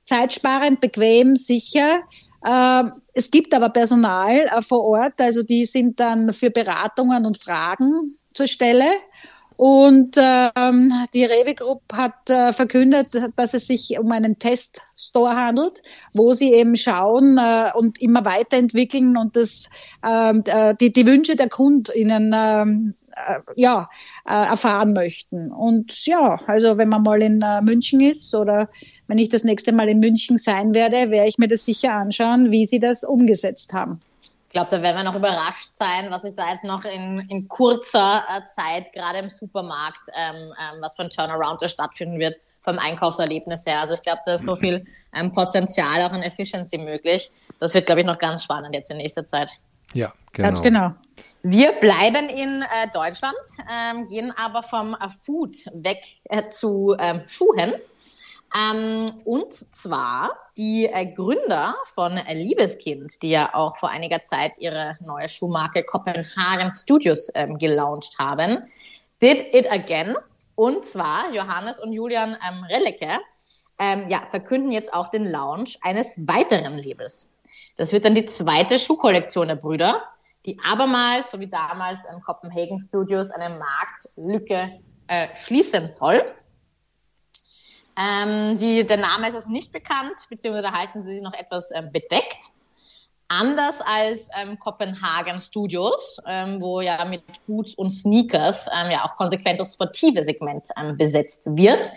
Zeitsparend, 0.05 0.79
bequem, 0.79 1.35
sicher. 1.35 1.99
Äh, 2.43 2.83
es 3.13 3.31
gibt 3.31 3.53
aber 3.53 3.69
Personal 3.69 4.31
äh, 4.31 4.61
vor 4.61 4.83
Ort, 4.85 5.19
also 5.19 5.43
die 5.43 5.65
sind 5.65 5.99
dann 5.99 6.33
für 6.33 6.49
Beratungen 6.49 7.25
und 7.25 7.37
Fragen 7.37 8.17
zur 8.33 8.47
Stelle. 8.47 8.85
Und 9.59 10.15
ähm, 10.15 10.93
die 11.13 11.25
Rewe 11.25 11.53
Group 11.53 11.81
hat 11.91 12.29
äh, 12.29 12.53
verkündet, 12.53 13.09
dass 13.35 13.53
es 13.53 13.67
sich 13.67 13.99
um 13.99 14.09
einen 14.09 14.39
Teststore 14.39 15.35
handelt, 15.35 15.83
wo 16.13 16.33
sie 16.33 16.53
eben 16.53 16.77
schauen 16.77 17.37
äh, 17.37 17.69
und 17.75 18.01
immer 18.01 18.23
weiterentwickeln 18.23 19.17
und 19.17 19.35
das, 19.35 19.69
ähm, 20.01 20.43
äh, 20.45 20.75
die, 20.79 20.93
die 20.93 21.05
Wünsche 21.05 21.35
der 21.35 21.49
KundInnen 21.49 22.33
ähm, 22.33 22.93
äh, 23.17 23.39
ja, 23.57 23.85
äh, 24.25 24.31
erfahren 24.31 24.93
möchten. 24.93 25.51
Und 25.51 26.05
ja, 26.05 26.39
also 26.47 26.77
wenn 26.77 26.87
man 26.87 27.03
mal 27.03 27.21
in 27.21 27.41
äh, 27.41 27.61
München 27.61 27.99
ist 27.99 28.33
oder 28.33 28.69
wenn 29.07 29.17
ich 29.17 29.27
das 29.27 29.43
nächste 29.43 29.73
Mal 29.73 29.89
in 29.89 29.99
München 29.99 30.37
sein 30.37 30.73
werde, 30.73 31.11
werde 31.11 31.27
ich 31.27 31.37
mir 31.37 31.49
das 31.49 31.65
sicher 31.65 31.95
anschauen, 31.95 32.49
wie 32.49 32.65
sie 32.65 32.79
das 32.79 33.03
umgesetzt 33.03 33.73
haben. 33.73 33.99
Ich 34.49 34.53
glaube, 34.53 34.71
da 34.71 34.81
werden 34.81 34.97
wir 34.97 35.03
noch 35.03 35.15
überrascht 35.15 35.69
sein, 35.73 36.09
was 36.09 36.23
sich 36.23 36.33
da 36.33 36.49
jetzt 36.49 36.63
noch 36.63 36.83
in, 36.83 37.19
in 37.29 37.47
kurzer 37.47 38.23
äh, 38.27 38.41
Zeit, 38.47 38.91
gerade 38.93 39.19
im 39.19 39.29
Supermarkt, 39.29 39.99
ähm, 40.15 40.35
ähm, 40.35 40.81
was 40.81 40.95
für 40.95 41.03
ein 41.03 41.11
Turnaround 41.11 41.61
da 41.61 41.67
stattfinden 41.67 42.17
wird 42.17 42.35
vom 42.57 42.79
Einkaufserlebnis 42.79 43.67
her. 43.67 43.81
Also 43.81 43.93
ich 43.93 44.01
glaube, 44.01 44.21
da 44.25 44.33
ist 44.33 44.45
so 44.45 44.55
viel 44.55 44.87
ähm, 45.13 45.31
Potenzial 45.31 46.01
auch 46.01 46.13
an 46.13 46.23
Efficiency 46.23 46.79
möglich. 46.79 47.31
Das 47.59 47.75
wird, 47.75 47.85
glaube 47.85 48.01
ich, 48.01 48.07
noch 48.07 48.17
ganz 48.17 48.43
spannend 48.43 48.73
jetzt 48.73 48.89
in 48.89 48.97
nächster 48.97 49.27
Zeit. 49.27 49.51
Ja, 49.93 50.11
genau. 50.33 50.47
Ganz 50.47 50.63
genau. 50.63 50.93
Wir 51.43 51.73
bleiben 51.73 52.27
in 52.27 52.63
äh, 52.63 52.89
Deutschland, 52.91 53.37
ähm, 53.71 54.07
gehen 54.07 54.33
aber 54.35 54.63
vom 54.63 54.95
äh, 54.95 55.09
Food 55.23 55.51
weg 55.73 56.01
äh, 56.23 56.49
zu 56.49 56.95
ähm, 56.97 57.21
Schuhen. 57.27 57.75
Ähm, 58.55 59.21
und 59.25 59.53
zwar 59.75 60.31
die 60.57 60.87
äh, 60.87 61.05
Gründer 61.13 61.75
von 61.85 62.17
äh, 62.17 62.33
Liebeskind, 62.33 63.21
die 63.21 63.29
ja 63.29 63.53
auch 63.53 63.77
vor 63.77 63.89
einiger 63.89 64.21
Zeit 64.21 64.53
ihre 64.57 64.97
neue 65.01 65.29
Schuhmarke 65.29 65.83
Kopenhagen 65.83 66.73
Studios 66.73 67.29
ähm, 67.35 67.57
gelauncht 67.57 68.17
haben, 68.17 68.63
did 69.21 69.53
it 69.53 69.71
again. 69.71 70.15
Und 70.55 70.83
zwar 70.83 71.31
Johannes 71.31 71.79
und 71.79 71.93
Julian 71.93 72.35
ähm, 72.47 72.63
Rellecke 72.63 73.19
ähm, 73.79 74.07
ja, 74.07 74.23
verkünden 74.29 74.71
jetzt 74.71 74.93
auch 74.93 75.09
den 75.09 75.25
Launch 75.25 75.77
eines 75.81 76.15
weiteren 76.17 76.77
Labels. 76.77 77.31
Das 77.77 77.93
wird 77.93 78.03
dann 78.03 78.15
die 78.15 78.25
zweite 78.25 78.77
Schuhkollektion 78.77 79.47
der 79.47 79.55
Brüder, 79.55 80.03
die 80.45 80.59
abermals, 80.59 81.31
so 81.31 81.39
wie 81.39 81.47
damals 81.47 81.99
in 82.11 82.21
Copenhagen 82.21 82.85
Studios, 82.89 83.29
eine 83.31 83.57
Marktlücke 83.57 84.79
äh, 85.07 85.27
schließen 85.35 85.87
soll. 85.87 86.23
Ähm, 87.99 88.57
die, 88.57 88.85
der 88.85 88.97
Name 88.97 89.29
ist 89.29 89.35
also 89.35 89.49
nicht 89.49 89.73
bekannt, 89.73 90.15
beziehungsweise 90.29 90.71
halten 90.71 91.03
sie 91.03 91.15
sich 91.15 91.21
noch 91.21 91.33
etwas 91.33 91.69
ähm, 91.73 91.91
bedeckt. 91.91 92.51
Anders 93.27 93.75
als 93.81 94.29
ähm, 94.41 94.57
Kopenhagen 94.57 95.39
Studios, 95.41 96.19
ähm, 96.25 96.59
wo 96.61 96.81
ja 96.81 97.05
mit 97.05 97.21
Boots 97.45 97.75
und 97.75 97.91
Sneakers 97.91 98.67
ähm, 98.67 98.89
ja 98.89 99.03
auch 99.03 99.15
konsequent 99.15 99.59
das 99.59 99.73
sportive 99.73 100.23
Segment 100.23 100.63
ähm, 100.77 100.97
besetzt 100.97 101.45
wird, 101.45 101.91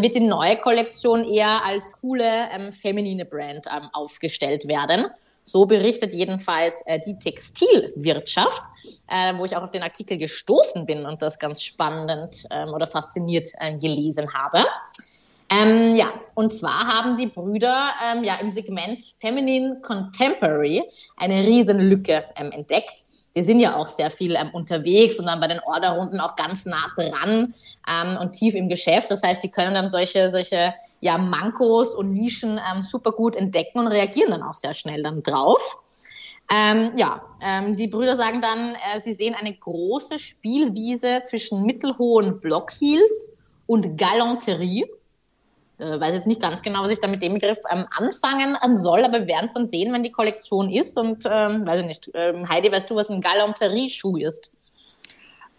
wird 0.00 0.14
die 0.14 0.20
neue 0.20 0.56
Kollektion 0.56 1.24
eher 1.24 1.64
als 1.64 1.84
coole, 2.00 2.48
feminine 2.82 3.24
Brand 3.24 3.66
aufgestellt 3.92 4.66
werden. 4.66 5.06
So 5.48 5.64
berichtet 5.64 6.12
jedenfalls 6.12 6.82
äh, 6.84 7.00
die 7.00 7.18
Textilwirtschaft, 7.18 8.62
äh, 9.08 9.34
wo 9.38 9.46
ich 9.46 9.56
auch 9.56 9.62
auf 9.62 9.70
den 9.70 9.82
Artikel 9.82 10.18
gestoßen 10.18 10.84
bin 10.84 11.06
und 11.06 11.22
das 11.22 11.38
ganz 11.38 11.62
spannend 11.62 12.46
ähm, 12.50 12.68
oder 12.68 12.86
fasziniert 12.86 13.48
äh, 13.58 13.74
gelesen 13.78 14.30
habe. 14.34 14.62
Ähm, 15.50 15.94
ja, 15.94 16.12
und 16.34 16.52
zwar 16.52 16.86
haben 16.86 17.16
die 17.16 17.26
Brüder 17.26 17.90
ähm, 18.04 18.22
ja 18.22 18.36
im 18.36 18.50
Segment 18.50 19.02
Feminine 19.18 19.80
Contemporary 19.82 20.82
eine 21.16 21.42
Riesenlücke 21.42 22.24
ähm, 22.36 22.50
entdeckt. 22.52 23.04
Die 23.34 23.44
sind 23.44 23.60
ja 23.60 23.76
auch 23.76 23.88
sehr 23.88 24.10
viel 24.10 24.34
ähm, 24.34 24.50
unterwegs 24.52 25.18
und 25.18 25.26
dann 25.26 25.40
bei 25.40 25.46
den 25.46 25.60
Orderrunden 25.60 26.20
auch 26.20 26.36
ganz 26.36 26.66
nah 26.66 26.88
dran 26.96 27.54
ähm, 27.88 28.18
und 28.20 28.32
tief 28.32 28.54
im 28.54 28.68
Geschäft. 28.68 29.10
Das 29.10 29.22
heißt, 29.22 29.42
die 29.42 29.50
können 29.50 29.74
dann 29.74 29.90
solche, 29.90 30.30
solche 30.30 30.74
ja, 31.00 31.16
Mankos 31.16 31.94
und 31.94 32.12
Nischen 32.12 32.58
ähm, 32.58 32.82
super 32.82 33.12
gut 33.12 33.34
entdecken 33.34 33.78
und 33.78 33.86
reagieren 33.86 34.32
dann 34.32 34.42
auch 34.42 34.54
sehr 34.54 34.74
schnell 34.74 35.02
dann 35.02 35.22
drauf. 35.22 35.78
Ähm, 36.52 36.92
ja, 36.96 37.22
ähm, 37.42 37.76
die 37.76 37.88
Brüder 37.88 38.16
sagen 38.16 38.40
dann, 38.40 38.74
äh, 38.74 39.00
sie 39.00 39.14
sehen 39.14 39.34
eine 39.34 39.54
große 39.54 40.18
Spielwiese 40.18 41.22
zwischen 41.24 41.64
mittelhohen 41.64 42.40
Blockheels 42.40 43.30
und 43.66 43.98
Galanterie 43.98 44.86
äh, 45.78 46.00
weiß 46.00 46.14
jetzt 46.14 46.26
nicht 46.26 46.40
ganz 46.40 46.62
genau, 46.62 46.82
was 46.82 46.90
ich 46.90 47.00
da 47.00 47.08
mit 47.08 47.22
dem 47.22 47.34
Begriff 47.34 47.58
ähm, 47.70 47.86
anfangen 47.96 48.56
soll, 48.78 49.04
aber 49.04 49.20
wir 49.20 49.26
werden 49.26 49.46
es 49.46 49.54
dann 49.54 49.66
sehen, 49.66 49.92
wenn 49.92 50.02
die 50.02 50.12
Kollektion 50.12 50.70
ist. 50.70 50.96
Und 50.96 51.24
ähm, 51.30 51.66
weiß 51.66 51.80
ich 51.80 51.86
nicht, 51.86 52.10
ähm, 52.14 52.48
Heidi, 52.48 52.70
weißt 52.70 52.90
du, 52.90 52.96
was 52.96 53.10
ein 53.10 53.20
Galanterie-Schuh 53.20 54.16
ist? 54.16 54.50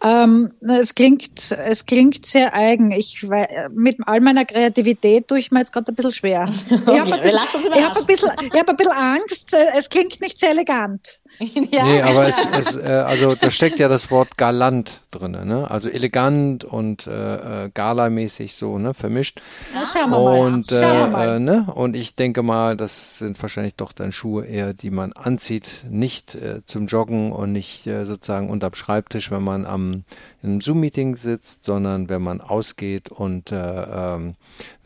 Ähm, 0.02 0.48
es 0.60 0.94
klingt, 0.94 1.52
es 1.52 1.84
klingt 1.84 2.24
sehr 2.24 2.54
eigen. 2.54 2.90
Ich 2.90 3.26
mit 3.70 3.98
all 4.06 4.20
meiner 4.20 4.46
Kreativität 4.46 5.28
tue 5.28 5.38
ich 5.38 5.50
mir 5.50 5.58
jetzt 5.58 5.72
gerade 5.72 5.92
ein 5.92 5.94
bisschen 5.94 6.12
schwer. 6.12 6.50
okay, 6.70 6.80
ich 6.86 7.00
habe 7.00 7.14
ein, 7.14 7.22
bisschen, 7.22 7.72
ich 7.74 7.84
hab 7.84 7.96
ein, 7.96 8.06
bisschen, 8.06 8.30
ich 8.40 8.60
hab 8.60 8.70
ein 8.70 8.76
bisschen 8.76 8.92
Angst. 8.92 9.54
Es 9.76 9.90
klingt 9.90 10.20
nicht 10.22 10.38
sehr 10.38 10.50
elegant. 10.50 11.20
ja. 11.70 11.84
Nee, 11.84 12.02
aber 12.02 12.28
es, 12.28 12.46
es 12.58 12.76
äh, 12.76 12.86
also 12.86 13.34
da 13.34 13.50
steckt 13.50 13.78
ja 13.78 13.88
das 13.88 14.10
Wort 14.10 14.36
galant 14.36 15.00
drin, 15.10 15.32
ne? 15.32 15.70
Also 15.70 15.88
elegant 15.88 16.64
und 16.64 17.06
äh, 17.06 17.64
äh 17.64 17.70
galamäßig 17.72 18.54
so, 18.54 18.78
ne, 18.78 18.92
vermischt. 18.92 19.40
Ja, 19.74 19.82
schauen 19.84 20.10
wir 20.10 20.18
mal. 20.18 20.38
Und, 20.38 20.70
äh, 20.70 21.06
mal. 21.06 21.36
Äh, 21.36 21.40
ne? 21.40 21.66
und 21.74 21.96
ich 21.96 22.14
denke 22.14 22.42
mal, 22.42 22.76
das 22.76 23.18
sind 23.18 23.40
wahrscheinlich 23.40 23.74
doch 23.74 23.92
dann 23.92 24.12
Schuhe 24.12 24.44
eher, 24.44 24.74
die 24.74 24.90
man 24.90 25.14
anzieht, 25.14 25.84
nicht 25.88 26.34
äh, 26.34 26.62
zum 26.64 26.86
Joggen 26.86 27.32
und 27.32 27.52
nicht 27.52 27.86
äh, 27.86 28.04
sozusagen 28.04 28.50
unterm 28.50 28.74
Schreibtisch, 28.74 29.30
wenn 29.30 29.42
man 29.42 29.64
am 29.64 30.04
in 30.42 30.50
einem 30.50 30.60
Zoom-Meeting 30.60 31.16
sitzt, 31.16 31.64
sondern 31.64 32.08
wenn 32.08 32.22
man 32.22 32.40
ausgeht 32.40 33.10
und 33.10 33.52
äh, 33.52 33.56
ähm, 33.56 34.34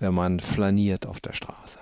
wenn 0.00 0.14
man 0.14 0.40
flaniert 0.40 1.06
auf 1.06 1.20
der 1.20 1.32
Straße. 1.32 1.78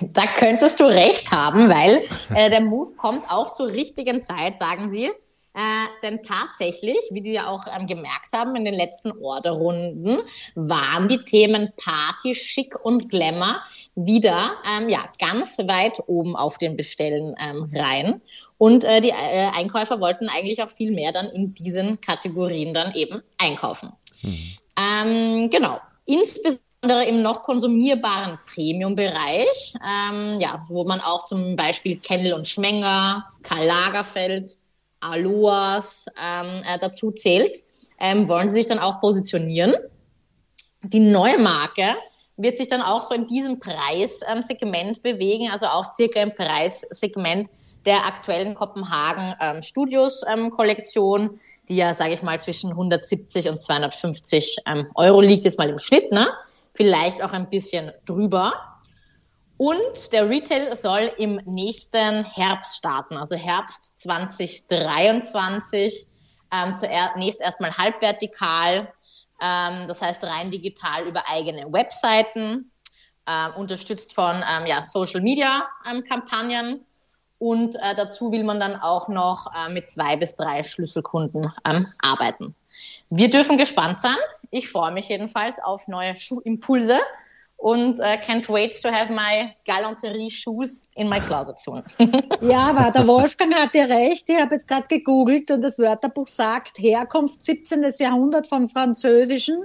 Da 0.00 0.26
könntest 0.26 0.80
du 0.80 0.84
recht 0.84 1.30
haben, 1.30 1.68
weil 1.68 2.02
äh, 2.34 2.48
der 2.48 2.60
Move 2.60 2.94
kommt 2.96 3.30
auch 3.30 3.52
zur 3.52 3.66
richtigen 3.66 4.22
Zeit, 4.22 4.58
sagen 4.58 4.90
sie. 4.90 5.10
Äh, 5.56 5.86
denn 6.02 6.20
tatsächlich, 6.24 6.98
wie 7.12 7.20
die 7.20 7.32
ja 7.32 7.46
auch 7.46 7.64
ähm, 7.72 7.86
gemerkt 7.86 8.32
haben 8.32 8.56
in 8.56 8.64
den 8.64 8.74
letzten 8.74 9.12
Orderrunden, 9.12 10.18
waren 10.56 11.06
die 11.06 11.18
Themen 11.18 11.72
Party, 11.76 12.34
Schick 12.34 12.84
und 12.84 13.08
Glamour 13.08 13.60
wieder 13.94 14.52
ähm, 14.68 14.88
ja, 14.88 15.04
ganz 15.20 15.56
weit 15.58 16.02
oben 16.08 16.34
auf 16.34 16.58
den 16.58 16.76
Bestellen 16.76 17.36
ähm, 17.38 17.70
rein. 17.72 18.20
Und 18.58 18.82
äh, 18.82 19.00
die 19.00 19.10
äh, 19.10 19.50
Einkäufer 19.54 20.00
wollten 20.00 20.28
eigentlich 20.28 20.60
auch 20.60 20.70
viel 20.70 20.90
mehr 20.92 21.12
dann 21.12 21.26
in 21.26 21.54
diesen 21.54 22.00
Kategorien 22.00 22.74
dann 22.74 22.92
eben 22.94 23.22
einkaufen. 23.38 23.92
Mhm. 24.22 25.50
Genau. 25.50 25.78
Insbesondere 26.04 26.63
im 26.90 27.22
noch 27.22 27.42
konsumierbaren 27.42 28.38
Premium-Bereich, 28.52 29.74
ähm, 29.84 30.40
ja, 30.40 30.64
wo 30.68 30.84
man 30.84 31.00
auch 31.00 31.26
zum 31.26 31.56
Beispiel 31.56 31.98
Kennel 31.98 32.32
und 32.34 32.46
Schmenger, 32.46 33.24
Karl 33.42 33.66
Lagerfeld, 33.66 34.56
Aloas 35.00 36.06
ähm, 36.20 36.62
äh, 36.64 36.78
dazu 36.78 37.10
zählt, 37.10 37.62
ähm, 37.98 38.28
wollen 38.28 38.48
sie 38.48 38.56
sich 38.56 38.66
dann 38.66 38.78
auch 38.78 39.00
positionieren. 39.00 39.74
Die 40.82 41.00
neue 41.00 41.38
Marke 41.38 41.94
wird 42.36 42.56
sich 42.58 42.68
dann 42.68 42.82
auch 42.82 43.02
so 43.02 43.14
in 43.14 43.26
diesem 43.26 43.58
Preissegment 43.58 44.96
ähm, 44.96 45.02
bewegen, 45.02 45.50
also 45.50 45.66
auch 45.66 45.92
circa 45.92 46.20
im 46.20 46.34
Preissegment 46.34 47.48
der 47.86 48.06
aktuellen 48.06 48.54
Kopenhagen 48.54 49.34
ähm, 49.40 49.62
Studios 49.62 50.22
ähm, 50.32 50.50
Kollektion, 50.50 51.38
die 51.68 51.76
ja, 51.76 51.94
sage 51.94 52.14
ich 52.14 52.22
mal, 52.22 52.40
zwischen 52.40 52.70
170 52.70 53.48
und 53.48 53.60
250 53.60 54.56
ähm, 54.66 54.86
Euro 54.94 55.20
liegt, 55.20 55.44
jetzt 55.44 55.58
mal 55.58 55.68
im 55.68 55.78
Schnitt, 55.78 56.10
ne? 56.12 56.28
Vielleicht 56.74 57.22
auch 57.22 57.32
ein 57.32 57.48
bisschen 57.48 57.92
drüber. 58.04 58.74
Und 59.56 60.12
der 60.12 60.28
Retail 60.28 60.74
soll 60.74 61.12
im 61.18 61.36
nächsten 61.44 62.24
Herbst 62.24 62.76
starten, 62.76 63.16
also 63.16 63.36
Herbst 63.36 63.98
2023. 64.00 66.06
Ähm, 66.52 66.74
zunächst 66.74 67.40
erstmal 67.40 67.76
halbvertikal, 67.76 68.92
ähm, 69.40 69.88
das 69.88 70.00
heißt 70.00 70.22
rein 70.24 70.50
digital 70.50 71.06
über 71.06 71.22
eigene 71.28 71.72
Webseiten, 71.72 72.72
äh, 73.26 73.50
unterstützt 73.50 74.12
von 74.12 74.36
ähm, 74.36 74.66
ja, 74.66 74.82
Social 74.82 75.20
Media 75.20 75.68
ähm, 75.90 76.04
Kampagnen. 76.04 76.84
Und 77.38 77.76
äh, 77.76 77.94
dazu 77.96 78.32
will 78.32 78.44
man 78.44 78.60
dann 78.60 78.76
auch 78.76 79.08
noch 79.08 79.50
äh, 79.54 79.72
mit 79.72 79.90
zwei 79.90 80.16
bis 80.16 80.36
drei 80.36 80.62
Schlüsselkunden 80.62 81.52
ähm, 81.64 81.86
arbeiten. 82.02 82.54
Wir 83.16 83.30
dürfen 83.30 83.56
gespannt 83.56 84.02
sein. 84.02 84.16
Ich 84.50 84.68
freue 84.68 84.90
mich 84.90 85.08
jedenfalls 85.08 85.60
auf 85.60 85.86
neue 85.86 86.16
Schuhimpulse 86.16 86.98
und 87.56 88.00
uh, 88.00 88.18
can't 88.20 88.48
wait 88.48 88.80
to 88.82 88.90
have 88.90 89.12
my 89.12 89.54
Galanterie 89.64 90.30
Shoes 90.30 90.84
in 90.96 91.08
my 91.08 91.20
closet 91.20 91.58
soon. 91.60 91.82
ja, 92.40 92.70
aber 92.70 92.90
der 92.90 93.06
Wolfgang 93.06 93.54
hat 93.54 93.72
ja 93.74 93.84
recht. 93.84 94.28
Ich 94.28 94.36
habe 94.36 94.52
jetzt 94.52 94.66
gerade 94.66 94.88
gegoogelt 94.88 95.52
und 95.52 95.60
das 95.60 95.78
Wörterbuch 95.78 96.26
sagt 96.26 96.78
Herkunft 96.78 97.40
17. 97.42 97.84
Jahrhundert 97.98 98.48
vom 98.48 98.68
Französischen 98.68 99.64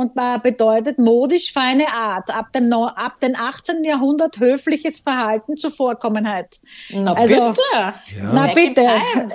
und 0.00 0.14
bedeutet 0.42 0.98
modisch 0.98 1.52
feine 1.52 1.86
Art. 1.92 2.34
Ab 2.34 2.52
dem, 2.54 2.72
ab 2.72 3.20
dem 3.20 3.36
18. 3.36 3.84
Jahrhundert 3.84 4.40
höfliches 4.40 4.98
Verhalten 4.98 5.58
Zuvorkommenheit. 5.58 6.58
Na 6.90 7.12
also, 7.12 7.34
bitte. 7.34 7.60
Ja. 7.72 7.94
Na 8.32 8.46
bitte. 8.54 8.86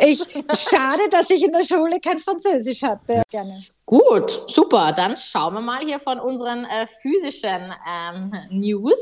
Ich, 0.01 0.19
schade, 0.53 1.03
dass 1.11 1.29
ich 1.29 1.43
in 1.43 1.51
der 1.51 1.63
Schule 1.63 1.99
kein 1.99 2.19
Französisch 2.19 2.81
hatte. 2.81 3.21
Gerne. 3.29 3.63
Gut, 3.85 4.43
super. 4.47 4.91
Dann 4.93 5.15
schauen 5.17 5.53
wir 5.53 5.61
mal 5.61 5.85
hier 5.85 5.99
von 5.99 6.19
unseren 6.19 6.65
äh, 6.65 6.87
physischen 7.01 7.71
ähm, 7.87 8.31
News. 8.49 8.99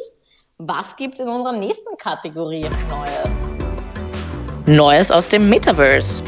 Was 0.58 0.96
gibt 0.98 1.16
es 1.16 1.22
in 1.22 1.30
unserer 1.30 1.54
nächsten 1.54 1.96
Kategorie 1.98 2.64
Neues? 2.64 3.30
Neues 4.66 5.12
aus 5.12 5.30
dem 5.30 5.48
Metaverse. 5.50 6.24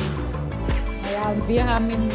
Ja, 1.14 1.30
und 1.30 1.48
wir 1.48 1.66
haben 1.66 1.90
in 1.90 2.10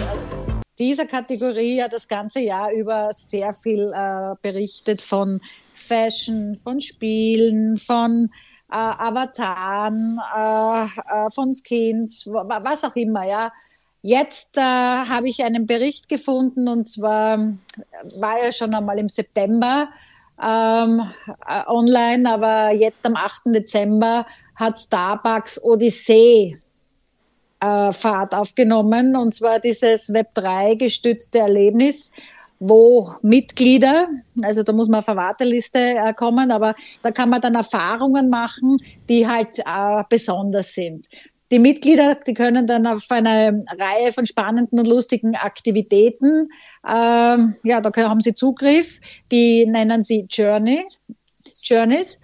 dieser 0.80 1.06
Kategorie 1.06 1.76
ja 1.76 1.88
das 1.88 2.08
ganze 2.08 2.40
Jahr 2.40 2.72
über 2.72 3.12
sehr 3.12 3.52
viel 3.52 3.92
äh, 3.94 4.34
berichtet 4.42 5.02
von 5.02 5.40
Fashion, 5.74 6.56
von 6.56 6.80
Spielen, 6.80 7.76
von 7.76 8.30
äh, 8.72 8.76
Avataren, 8.76 10.18
äh, 10.34 10.84
äh 10.84 11.30
von 11.30 11.54
Skins, 11.54 12.26
was 12.26 12.82
auch 12.82 12.96
immer, 12.96 13.24
ja. 13.24 13.52
Jetzt 14.02 14.56
äh, 14.56 14.62
habe 14.62 15.28
ich 15.28 15.44
einen 15.44 15.66
Bericht 15.66 16.08
gefunden 16.08 16.68
und 16.68 16.88
zwar 16.88 17.38
war 18.18 18.38
er 18.40 18.50
schon 18.50 18.74
einmal 18.74 18.98
im 18.98 19.10
September 19.10 19.90
ähm, 20.42 21.02
äh, 21.46 21.62
online, 21.66 22.32
aber 22.32 22.70
jetzt 22.70 23.04
am 23.04 23.16
8. 23.16 23.42
Dezember 23.46 24.24
hat 24.56 24.78
Starbucks 24.78 25.62
Odyssee 25.62 26.56
äh, 27.60 27.92
Fahrt 27.92 28.34
aufgenommen, 28.34 29.16
und 29.16 29.34
zwar 29.34 29.58
dieses 29.58 30.12
Web3 30.12 30.76
gestützte 30.76 31.40
Erlebnis, 31.40 32.12
wo 32.58 33.14
Mitglieder, 33.22 34.08
also 34.42 34.62
da 34.62 34.72
muss 34.72 34.88
man 34.88 34.98
auf 34.98 35.08
eine 35.08 35.18
Warteliste 35.18 35.78
äh, 35.78 36.12
kommen, 36.12 36.50
aber 36.50 36.74
da 37.02 37.10
kann 37.10 37.30
man 37.30 37.40
dann 37.40 37.54
Erfahrungen 37.54 38.28
machen, 38.28 38.78
die 39.08 39.26
halt 39.26 39.58
äh, 39.60 40.02
besonders 40.08 40.74
sind. 40.74 41.06
Die 41.50 41.58
Mitglieder, 41.58 42.14
die 42.14 42.34
können 42.34 42.66
dann 42.66 42.86
auf 42.86 43.06
eine 43.10 43.62
Reihe 43.78 44.12
von 44.12 44.24
spannenden 44.24 44.78
und 44.78 44.86
lustigen 44.86 45.34
Aktivitäten, 45.34 46.48
ähm, 46.88 47.56
ja, 47.62 47.80
da 47.80 47.90
haben 48.08 48.20
sie 48.20 48.34
Zugriff. 48.34 49.00
Die 49.30 49.66
nennen 49.66 50.02
sie 50.02 50.26
Journeys. 50.30 51.00
Journeys. 51.62 52.18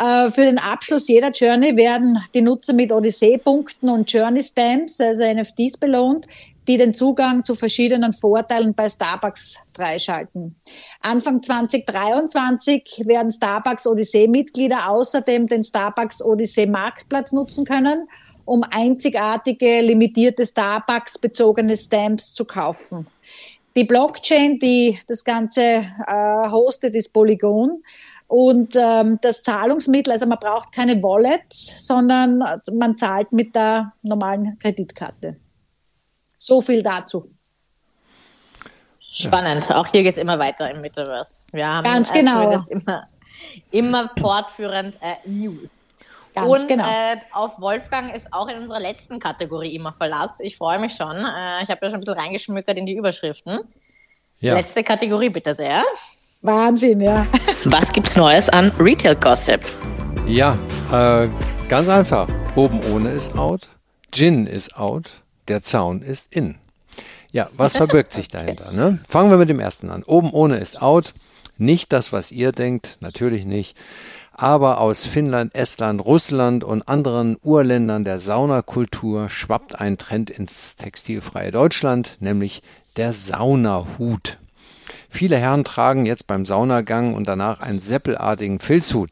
Äh, 0.00 0.30
für 0.30 0.42
den 0.42 0.58
Abschluss 0.58 1.08
jeder 1.08 1.30
Journey 1.30 1.76
werden 1.76 2.18
die 2.32 2.40
Nutzer 2.40 2.72
mit 2.72 2.90
Odyssee-Punkten 2.90 3.90
und 3.90 4.10
Journey-Stamps, 4.10 4.98
also 4.98 5.22
NFTs, 5.22 5.76
belohnt, 5.76 6.26
die 6.66 6.78
den 6.78 6.94
Zugang 6.94 7.44
zu 7.44 7.54
verschiedenen 7.54 8.14
Vorteilen 8.14 8.72
bei 8.72 8.88
Starbucks 8.88 9.58
freischalten. 9.74 10.56
Anfang 11.02 11.42
2023 11.42 13.02
werden 13.04 13.30
Starbucks 13.30 13.86
Odyssee-Mitglieder 13.86 14.88
außerdem 14.88 15.48
den 15.48 15.62
Starbucks 15.62 16.24
Odyssee-Marktplatz 16.24 17.32
nutzen 17.32 17.66
können, 17.66 18.08
um 18.46 18.64
einzigartige, 18.70 19.82
limitierte 19.82 20.46
Starbucks-bezogene 20.46 21.76
Stamps 21.76 22.32
zu 22.32 22.46
kaufen. 22.46 23.06
Die 23.76 23.84
Blockchain, 23.84 24.58
die 24.58 24.98
das 25.06 25.24
Ganze 25.24 25.60
äh, 26.06 26.50
hostet, 26.50 26.94
ist 26.94 27.12
Polygon. 27.12 27.82
Und 28.30 28.76
ähm, 28.76 29.18
das 29.22 29.42
Zahlungsmittel, 29.42 30.12
also 30.12 30.24
man 30.24 30.38
braucht 30.38 30.72
keine 30.72 31.02
Wallet, 31.02 31.52
sondern 31.52 32.38
man 32.72 32.96
zahlt 32.96 33.32
mit 33.32 33.56
der 33.56 33.92
normalen 34.02 34.56
Kreditkarte. 34.60 35.34
So 36.38 36.60
viel 36.60 36.80
dazu. 36.80 37.28
Spannend. 39.00 39.68
Auch 39.72 39.88
hier 39.88 40.04
geht 40.04 40.14
es 40.14 40.20
immer 40.20 40.38
weiter 40.38 40.70
im 40.70 40.80
Metaverse. 40.80 41.40
Wir 41.50 41.66
haben 41.66 41.82
Ganz 41.82 42.12
äh, 42.12 42.20
genau. 42.20 42.64
immer, 42.68 43.08
immer 43.72 44.10
fortführend 44.16 44.96
äh, 45.02 45.16
News. 45.28 45.84
Ganz 46.32 46.48
und 46.48 46.68
genau. 46.68 46.88
äh, 46.88 47.16
auf 47.32 47.60
Wolfgang 47.60 48.14
ist 48.14 48.32
auch 48.32 48.46
in 48.46 48.58
unserer 48.58 48.78
letzten 48.78 49.18
Kategorie 49.18 49.74
immer 49.74 49.92
Verlass. 49.92 50.38
Ich 50.38 50.56
freue 50.56 50.78
mich 50.78 50.94
schon. 50.94 51.16
Äh, 51.16 51.64
ich 51.64 51.68
habe 51.68 51.80
ja 51.82 51.90
schon 51.90 51.94
ein 51.94 52.00
bisschen 52.02 52.14
reingeschmückert 52.14 52.76
in 52.76 52.86
die 52.86 52.94
Überschriften. 52.94 53.58
Ja. 54.38 54.54
Letzte 54.54 54.84
Kategorie 54.84 55.30
bitte 55.30 55.56
sehr. 55.56 55.82
Wahnsinn, 56.42 57.00
ja. 57.00 57.26
Was 57.64 57.92
gibt's 57.92 58.16
Neues 58.16 58.48
an 58.48 58.70
Retail 58.78 59.14
Gossip? 59.14 59.60
Ja, 60.26 60.56
äh, 60.90 61.28
ganz 61.68 61.88
einfach. 61.88 62.28
Oben 62.56 62.80
ohne 62.90 63.10
ist 63.10 63.36
out, 63.36 63.68
Gin 64.10 64.46
ist 64.46 64.74
out, 64.74 65.22
der 65.48 65.62
Zaun 65.62 66.00
ist 66.00 66.34
in. 66.34 66.56
Ja, 67.30 67.50
was 67.58 67.76
verbirgt 67.76 68.12
sich 68.14 68.28
dahinter? 68.28 68.72
Ne? 68.72 68.98
Fangen 69.06 69.30
wir 69.30 69.36
mit 69.36 69.50
dem 69.50 69.60
ersten 69.60 69.90
an. 69.90 70.02
Oben 70.02 70.30
ohne 70.30 70.56
ist 70.56 70.80
out. 70.80 71.12
Nicht 71.58 71.92
das, 71.92 72.10
was 72.10 72.32
ihr 72.32 72.52
denkt, 72.52 72.96
natürlich 73.00 73.44
nicht. 73.44 73.76
Aber 74.32 74.80
aus 74.80 75.04
Finnland, 75.04 75.54
Estland, 75.54 76.02
Russland 76.02 76.64
und 76.64 76.88
anderen 76.88 77.36
Urländern 77.42 78.02
der 78.02 78.18
Saunakultur 78.18 79.28
schwappt 79.28 79.78
ein 79.78 79.98
Trend 79.98 80.30
ins 80.30 80.76
textilfreie 80.76 81.50
Deutschland, 81.50 82.16
nämlich 82.20 82.62
der 82.96 83.12
Saunahut. 83.12 84.38
Viele 85.10 85.36
Herren 85.36 85.64
tragen 85.64 86.06
jetzt 86.06 86.26
beim 86.26 86.46
Saunagang 86.46 87.14
und 87.14 87.28
danach 87.28 87.60
einen 87.60 87.80
seppelartigen 87.80 88.60
Filzhut. 88.60 89.10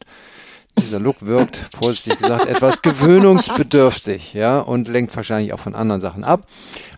Dieser 0.77 0.99
Look 0.99 1.17
wirkt, 1.25 1.59
vorsichtig 1.77 2.19
gesagt, 2.19 2.45
etwas 2.49 2.81
gewöhnungsbedürftig, 2.81 4.33
ja, 4.33 4.59
und 4.59 4.87
lenkt 4.87 5.13
wahrscheinlich 5.15 5.51
auch 5.51 5.59
von 5.59 5.75
anderen 5.75 5.99
Sachen 5.99 6.23
ab. 6.23 6.47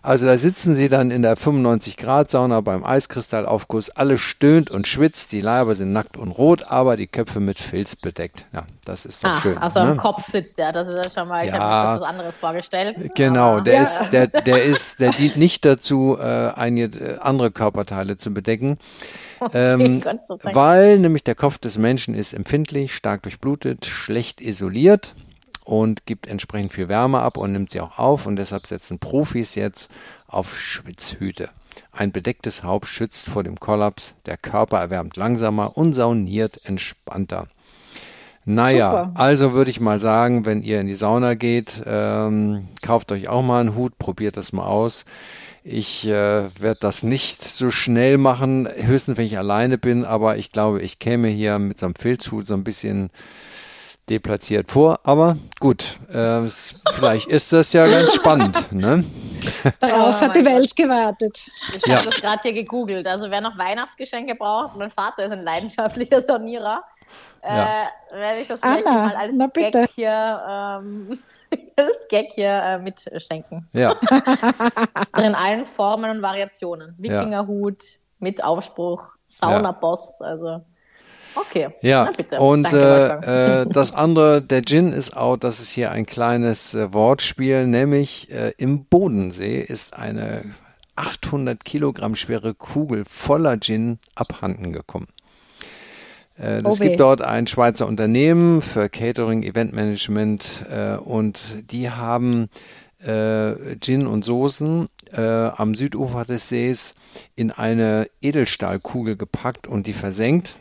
Also 0.02 0.26
da 0.26 0.38
sitzen 0.38 0.76
sie 0.76 0.88
dann 0.88 1.10
in 1.10 1.22
der 1.22 1.36
95 1.36 1.96
Grad 1.96 2.30
Sauna 2.30 2.60
beim 2.60 2.84
Eiskristallaufguss, 2.84 3.90
alle 3.90 4.18
stöhnt 4.18 4.70
und 4.70 4.86
schwitzt, 4.86 5.32
die 5.32 5.40
Leiber 5.40 5.74
sind 5.74 5.92
nackt 5.92 6.16
und 6.16 6.30
rot, 6.30 6.64
aber 6.64 6.96
die 6.96 7.08
Köpfe 7.08 7.40
mit 7.40 7.58
Filz 7.58 7.96
bedeckt. 7.96 8.44
Ja, 8.52 8.66
Das 8.84 9.06
ist 9.06 9.22
doch 9.22 9.30
Ah, 9.30 9.40
schön. 9.40 9.58
also 9.58 9.80
ne? 9.80 9.90
am 9.92 9.96
Kopf 9.96 10.28
sitzt 10.28 10.58
der, 10.58 10.72
das 10.72 10.88
ist 10.88 10.94
ja 11.14 11.20
schon 11.20 11.28
mal, 11.28 11.44
ich 11.46 11.52
Ja. 11.52 11.60
habe 11.60 11.94
mir 11.94 12.00
was 12.00 12.08
anderes 12.08 12.36
vorgestellt. 12.36 12.96
Genau, 13.14 13.60
der 13.60 13.74
Ja. 13.74 13.82
ist, 13.82 14.10
der, 14.10 14.26
der 14.26 14.64
ist, 14.64 14.98
der 14.98 15.10
dient 15.18 15.36
nicht 15.36 15.64
dazu, 15.64 16.18
äh, 16.18 16.48
einige 16.54 16.98
äh, 16.98 17.18
andere 17.20 17.52
Körperteile 17.52 18.16
zu 18.16 18.34
bedecken. 18.34 18.78
Ähm, 19.52 20.00
sei 20.00 20.14
Dank. 20.14 20.54
weil 20.56 20.98
nämlich 20.98 21.22
der 21.24 21.34
Kopf 21.36 21.58
des 21.58 21.78
Menschen 21.78 22.14
ist 22.14 22.32
empfindlich, 22.32 22.94
stark 22.94 23.22
durchblutet, 23.22 23.86
schlecht 23.86 24.40
isoliert 24.40 25.14
und 25.64 26.04
gibt 26.06 26.26
entsprechend 26.26 26.72
viel 26.72 26.88
Wärme 26.88 27.20
ab 27.20 27.36
und 27.36 27.52
nimmt 27.52 27.70
sie 27.70 27.80
auch 27.80 27.98
auf 27.98 28.26
und 28.26 28.34
deshalb 28.36 28.66
setzen 28.66 28.98
Profis 28.98 29.54
jetzt 29.54 29.90
auf 30.26 30.58
Schwitzhüte. 30.58 31.50
Ein 31.92 32.10
bedecktes 32.12 32.62
Haupt 32.64 32.86
schützt 32.86 33.28
vor 33.28 33.44
dem 33.44 33.58
Kollaps, 33.60 34.14
der 34.26 34.36
Körper 34.36 34.78
erwärmt 34.80 35.16
langsamer 35.16 35.76
und 35.76 35.92
sauniert 35.92 36.64
entspannter. 36.64 37.46
Naja, 38.44 38.90
Super. 38.90 39.10
also 39.14 39.52
würde 39.52 39.70
ich 39.70 39.78
mal 39.80 40.00
sagen, 40.00 40.44
wenn 40.46 40.62
ihr 40.62 40.80
in 40.80 40.88
die 40.88 40.94
Sauna 40.96 41.34
geht, 41.34 41.82
ähm, 41.86 42.68
kauft 42.84 43.12
euch 43.12 43.28
auch 43.28 43.42
mal 43.42 43.60
einen 43.60 43.76
Hut, 43.76 43.98
probiert 43.98 44.36
das 44.36 44.52
mal 44.52 44.64
aus. 44.66 45.04
Ich 45.64 46.04
äh, 46.08 46.10
werde 46.60 46.78
das 46.80 47.04
nicht 47.04 47.40
so 47.40 47.70
schnell 47.70 48.18
machen, 48.18 48.68
höchstens 48.74 49.16
wenn 49.16 49.26
ich 49.26 49.38
alleine 49.38 49.78
bin, 49.78 50.04
aber 50.04 50.36
ich 50.36 50.50
glaube, 50.50 50.82
ich 50.82 50.98
käme 50.98 51.28
hier 51.28 51.60
mit 51.60 51.78
so 51.78 51.86
einem 51.86 51.94
Filzhut 51.94 52.46
so 52.46 52.54
ein 52.54 52.64
bisschen 52.64 53.10
deplatziert 54.10 54.72
vor. 54.72 54.98
Aber 55.04 55.36
gut, 55.60 55.98
äh, 56.12 56.42
vielleicht 56.94 57.28
ist 57.28 57.52
das 57.52 57.72
ja 57.72 57.86
ganz 57.86 58.12
spannend. 58.14 58.72
Ne? 58.72 59.04
Darauf 59.80 60.16
Oh 60.18 60.20
hat 60.20 60.34
die 60.34 60.44
Welt 60.44 60.74
gewartet. 60.74 61.46
Ich 61.76 61.86
Ja. 61.86 61.98
habe 61.98 62.10
das 62.10 62.20
gerade 62.20 62.42
hier 62.42 62.52
gegoogelt. 62.54 63.06
Also 63.06 63.30
wer 63.30 63.40
noch 63.40 63.56
Weihnachtsgeschenke 63.56 64.34
braucht, 64.34 64.76
mein 64.76 64.90
Vater 64.90 65.26
ist 65.26 65.32
ein 65.32 65.42
leidenschaftlicher 65.42 66.22
Sanierer, 66.22 66.82
Ja. 67.42 67.88
äh, 68.10 68.14
werde 68.14 68.40
ich 68.40 68.48
das 68.48 68.60
vielleicht 68.60 68.86
Anna, 68.86 69.06
mal 69.06 69.16
als 69.16 69.34
na 69.36 69.46
Gag 69.46 69.72
bitte. 69.72 69.88
hier, 69.94 70.42
ähm, 70.48 71.18
als 71.76 72.08
Gag 72.08 72.28
hier 72.34 72.50
äh, 72.50 72.78
mitschenken. 72.78 73.66
Ja, 73.72 73.96
Also 75.12 75.26
in 75.26 75.34
allen 75.34 75.66
Formen 75.66 76.10
und 76.10 76.22
Variationen. 76.22 76.94
Wikingerhut 76.98 77.82
mit 78.18 78.42
Aufspruch, 78.42 79.14
Saunaboss, 79.26 80.20
also 80.22 80.64
okay. 81.34 81.70
ja. 81.82 82.10
Bitte. 82.16 82.38
Und 82.38 82.62
Danke, 82.64 83.20
äh, 83.26 83.62
äh, 83.62 83.66
das 83.70 83.92
andere, 83.92 84.40
der 84.40 84.62
Gin 84.62 84.92
ist 84.92 85.16
out, 85.16 85.42
das 85.42 85.58
ist 85.58 85.70
hier 85.72 85.90
ein 85.90 86.06
kleines 86.06 86.74
äh, 86.74 86.92
Wortspiel, 86.92 87.66
nämlich 87.66 88.30
äh, 88.30 88.52
im 88.58 88.84
Bodensee 88.84 89.60
ist 89.60 89.94
eine 89.94 90.44
800 90.94 91.64
Kilogramm 91.64 92.14
schwere 92.14 92.54
Kugel 92.54 93.04
voller 93.04 93.58
Gin 93.58 93.98
abhanden 94.14 94.72
gekommen. 94.72 95.08
Äh, 96.42 96.58
Es 96.58 96.64
Oh 96.64 96.78
weh. 96.80 96.88
gibt 96.88 97.00
dort 97.00 97.22
ein 97.22 97.46
Schweizer 97.46 97.86
Unternehmen 97.86 98.60
für 98.62 98.88
Catering, 98.88 99.42
Eventmanagement 99.42 100.66
äh, 100.70 100.96
und 100.96 101.38
die 101.70 101.90
haben 101.90 102.48
äh, 103.04 103.76
Gin 103.80 104.06
und 104.06 104.24
Soßen 104.24 104.88
äh, 105.12 105.20
am 105.20 105.74
Südufer 105.74 106.24
des 106.24 106.48
Sees 106.48 106.94
in 107.36 107.50
eine 107.50 108.08
Edelstahlkugel 108.20 109.16
gepackt 109.16 109.66
und 109.66 109.86
die 109.86 109.92
versenkt. 109.92 110.58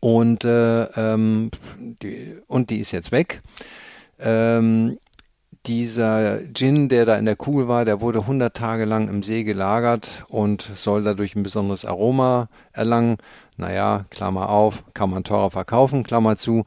Und, 0.00 0.44
äh, 0.44 0.84
ähm, 0.96 1.50
die, 1.78 2.36
und 2.46 2.70
die 2.70 2.78
ist 2.80 2.92
jetzt 2.92 3.10
weg. 3.10 3.40
Ähm, 4.20 4.98
dieser 5.66 6.40
Gin, 6.52 6.88
der 6.88 7.06
da 7.06 7.16
in 7.16 7.24
der 7.24 7.36
Kugel 7.36 7.68
war, 7.68 7.84
der 7.84 8.00
wurde 8.00 8.20
100 8.20 8.54
Tage 8.54 8.84
lang 8.84 9.08
im 9.08 9.22
See 9.22 9.44
gelagert 9.44 10.24
und 10.28 10.62
soll 10.62 11.02
dadurch 11.02 11.34
ein 11.34 11.42
besonderes 11.42 11.84
Aroma 11.84 12.48
erlangen. 12.72 13.16
Naja, 13.56 14.04
Klammer 14.10 14.50
auf, 14.50 14.84
kann 14.92 15.10
man 15.10 15.24
teurer 15.24 15.50
verkaufen, 15.50 16.02
Klammer 16.02 16.36
zu. 16.36 16.64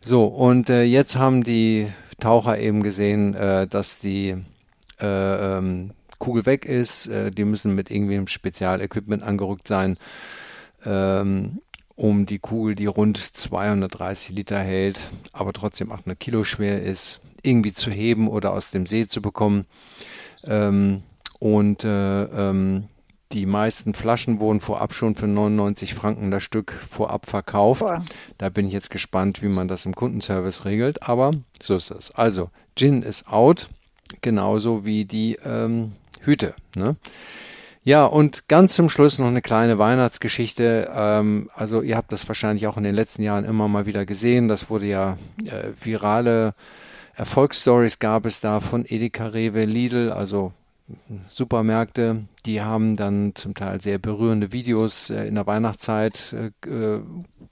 So, 0.00 0.24
und 0.24 0.68
äh, 0.68 0.82
jetzt 0.82 1.16
haben 1.16 1.44
die 1.44 1.88
Taucher 2.18 2.58
eben 2.58 2.82
gesehen, 2.82 3.34
äh, 3.34 3.66
dass 3.66 3.98
die 4.00 4.36
äh, 5.00 5.58
ähm, 5.58 5.92
Kugel 6.18 6.46
weg 6.46 6.64
ist. 6.64 7.06
Äh, 7.06 7.30
die 7.30 7.44
müssen 7.44 7.74
mit 7.74 7.90
irgendwelchem 7.90 8.26
Spezialequipment 8.26 9.22
angerückt 9.22 9.68
sein, 9.68 9.96
ähm, 10.84 11.60
um 11.94 12.26
die 12.26 12.38
Kugel, 12.38 12.74
die 12.74 12.86
rund 12.86 13.18
230 13.18 14.34
Liter 14.34 14.58
hält, 14.58 15.00
aber 15.32 15.52
trotzdem 15.52 15.92
800 15.92 16.18
Kilo 16.18 16.44
schwer 16.44 16.82
ist, 16.82 17.20
irgendwie 17.42 17.72
zu 17.72 17.90
heben 17.90 18.28
oder 18.28 18.52
aus 18.52 18.70
dem 18.70 18.86
See 18.86 19.06
zu 19.06 19.22
bekommen. 19.22 19.66
Ähm, 20.44 21.02
und 21.38 21.84
äh, 21.84 22.24
ähm, 22.24 22.84
die 23.32 23.46
meisten 23.46 23.94
Flaschen 23.94 24.40
wurden 24.40 24.60
vorab 24.60 24.92
schon 24.92 25.14
für 25.14 25.28
99 25.28 25.94
Franken 25.94 26.30
das 26.30 26.42
Stück 26.42 26.72
vorab 26.72 27.26
verkauft. 27.26 27.80
Boah. 27.80 28.02
Da 28.38 28.48
bin 28.48 28.66
ich 28.66 28.72
jetzt 28.72 28.90
gespannt, 28.90 29.40
wie 29.40 29.48
man 29.48 29.68
das 29.68 29.86
im 29.86 29.94
Kundenservice 29.94 30.64
regelt, 30.64 31.04
aber 31.04 31.30
so 31.62 31.76
ist 31.76 31.92
es. 31.92 32.10
Also, 32.10 32.50
Gin 32.74 33.02
ist 33.02 33.28
out, 33.28 33.70
genauso 34.20 34.84
wie 34.84 35.04
die 35.04 35.38
ähm, 35.44 35.92
Hüte. 36.20 36.54
Ne? 36.74 36.96
Ja, 37.82 38.04
und 38.04 38.48
ganz 38.48 38.74
zum 38.74 38.90
Schluss 38.90 39.18
noch 39.18 39.28
eine 39.28 39.42
kleine 39.42 39.78
Weihnachtsgeschichte. 39.78 40.90
Ähm, 40.94 41.48
also 41.54 41.82
ihr 41.82 41.96
habt 41.96 42.12
das 42.12 42.28
wahrscheinlich 42.28 42.66
auch 42.66 42.76
in 42.76 42.84
den 42.84 42.94
letzten 42.94 43.22
Jahren 43.22 43.44
immer 43.44 43.68
mal 43.68 43.86
wieder 43.86 44.04
gesehen. 44.04 44.48
Das 44.48 44.68
wurde 44.68 44.86
ja 44.86 45.16
äh, 45.46 45.70
virale 45.80 46.52
Erfolgsstories 47.20 47.98
gab 47.98 48.24
es 48.24 48.40
da 48.40 48.60
von 48.60 48.86
Edeka, 48.86 49.26
Rewe, 49.26 49.66
Lidl, 49.66 50.10
also 50.10 50.54
Supermärkte. 51.28 52.24
Die 52.46 52.62
haben 52.62 52.96
dann 52.96 53.34
zum 53.34 53.54
Teil 53.54 53.78
sehr 53.78 53.98
berührende 53.98 54.52
Videos 54.52 55.10
äh, 55.10 55.26
in 55.26 55.34
der 55.34 55.46
Weihnachtszeit 55.46 56.32
äh, 56.32 56.66
äh, 56.66 57.02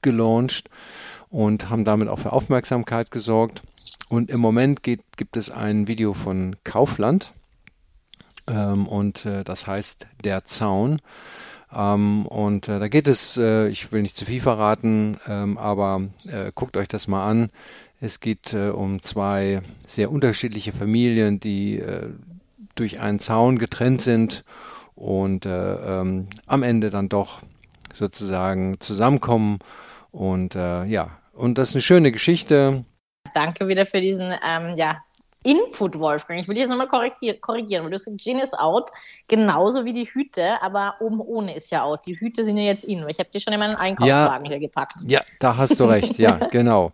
gelauncht 0.01 0.71
und 1.29 1.69
haben 1.69 1.85
damit 1.85 2.09
auch 2.09 2.19
für 2.19 2.33
Aufmerksamkeit 2.33 3.11
gesorgt. 3.11 3.61
Und 4.09 4.31
im 4.31 4.41
Moment 4.41 4.83
geht, 4.83 5.03
gibt 5.19 5.37
es 5.37 5.51
ein 5.51 5.87
Video 5.87 6.15
von 6.15 6.57
Kaufland 6.65 7.35
ähm, 8.49 8.89
und 8.89 9.27
äh, 9.27 9.45
das 9.45 9.67
heißt 9.67 10.09
Der 10.25 10.47
Zaun. 10.47 11.03
Ähm, 11.71 12.25
und 12.25 12.69
äh, 12.69 12.79
da 12.79 12.89
geht 12.89 13.07
es, 13.07 13.37
äh, 13.37 13.69
ich 13.69 13.93
will 13.93 14.01
nicht 14.01 14.17
zu 14.17 14.25
viel 14.25 14.41
verraten, 14.41 15.19
ähm, 15.29 15.59
aber 15.59 16.09
guckt 16.55 16.79
euch 16.79 16.89
das 16.89 17.07
mal 17.07 17.29
an. 17.29 17.51
Es 18.01 18.21
geht 18.21 18.55
äh, 18.55 18.69
um 18.69 19.03
zwei 19.03 19.61
sehr 19.87 20.13
unterschiedliche 20.13 20.73
Familien, 20.73 21.41
die 21.41 21.79
äh, 21.79 22.11
durch 22.77 23.01
einen 23.01 23.19
Zaun 23.19 23.59
getrennt 23.59 24.01
sind 24.01 24.45
und 24.95 25.47
äh, 25.47 26.01
ähm, 26.01 26.29
am 26.47 26.63
Ende 26.63 26.91
dann 26.91 27.09
doch 27.09 27.41
sozusagen 27.93 28.79
zusammenkommen. 28.81 29.59
Und 30.13 30.55
äh, 30.55 30.85
ja, 30.85 31.11
und 31.33 31.59
das 31.59 31.71
ist 31.71 31.75
eine 31.75 31.83
schöne 31.83 32.13
Geschichte. 32.13 32.85
Danke 33.35 33.69
wieder 33.69 33.85
für 33.85 34.01
diesen 34.01 34.33
ähm, 34.47 34.77
ja, 34.77 34.99
Input, 35.45 35.99
Wolfgang. 35.99 36.41
Ich 36.41 36.49
will 36.49 36.57
jetzt 36.57 36.69
nochmal 36.69 36.89
korrigieren, 36.89 37.85
weil 37.85 37.91
du 37.91 37.91
gesagt, 37.91 38.21
Gin 38.21 38.39
ist 38.39 38.59
out, 38.59 38.91
genauso 39.29 39.85
wie 39.85 39.93
die 39.93 40.05
Hüte, 40.05 40.61
aber 40.63 40.97
oben 41.01 41.21
ohne 41.21 41.55
ist 41.55 41.71
ja 41.71 41.85
out. 41.85 42.05
Die 42.07 42.19
Hüte 42.19 42.43
sind 42.43 42.57
ja 42.57 42.65
jetzt 42.65 42.85
in, 42.85 43.03
weil 43.03 43.13
ich 43.13 43.19
habe 43.19 43.29
die 43.33 43.41
schon 43.41 43.53
in 43.53 43.61
meinen 43.61 43.77
Einkaufswagen 43.77 44.47
hier 44.47 44.59
gepackt. 44.59 44.97
Ja, 45.07 45.23
da 45.39 45.57
hast 45.57 45.79
du 45.79 45.85
recht, 45.85 46.19
ja, 46.19 46.37
genau. 46.51 46.93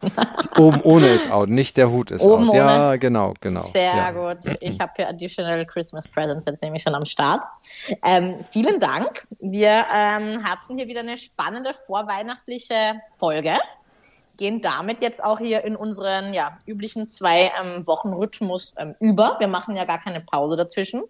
Oben 0.58 0.82
ohne 0.82 1.08
ist 1.08 1.30
out, 1.30 1.48
nicht 1.48 1.76
der 1.78 1.90
Hut 1.90 2.10
ist 2.10 2.22
Oben 2.22 2.50
out. 2.50 2.54
Ja, 2.54 2.96
genau, 2.96 3.32
genau. 3.40 3.70
Sehr 3.72 3.96
ja. 3.96 4.10
gut. 4.10 4.38
Ich 4.60 4.78
habe 4.78 4.92
hier 4.96 5.08
Additional 5.08 5.64
Christmas 5.64 6.06
Presents 6.06 6.44
jetzt 6.46 6.62
nämlich 6.62 6.82
schon 6.82 6.94
am 6.94 7.06
Start. 7.06 7.42
Ähm, 8.04 8.44
vielen 8.50 8.78
Dank. 8.78 9.26
Wir 9.40 9.86
ähm, 9.94 10.44
hatten 10.44 10.76
hier 10.76 10.86
wieder 10.86 11.00
eine 11.00 11.16
spannende 11.16 11.72
vorweihnachtliche 11.86 13.00
Folge. 13.18 13.58
Gehen 14.36 14.62
damit 14.62 15.00
jetzt 15.00 15.22
auch 15.22 15.38
hier 15.38 15.64
in 15.64 15.76
unseren 15.76 16.34
ja, 16.34 16.58
üblichen 16.66 17.08
zwei 17.08 17.52
ähm, 17.60 17.86
Wochen 17.86 18.12
Rhythmus 18.12 18.74
ähm, 18.76 18.94
über. 19.00 19.36
Wir 19.38 19.48
machen 19.48 19.76
ja 19.76 19.84
gar 19.84 20.00
keine 20.00 20.20
Pause 20.20 20.56
dazwischen 20.56 21.02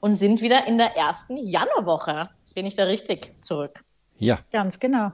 und 0.00 0.16
sind 0.16 0.40
wieder 0.42 0.66
in 0.66 0.78
der 0.78 0.96
ersten 0.96 1.36
Januarwoche. 1.36 2.28
Bin 2.54 2.66
ich 2.66 2.76
da 2.76 2.84
richtig 2.84 3.34
zurück? 3.42 3.84
Ja, 4.18 4.38
Ganz 4.52 4.78
genau. 4.78 5.12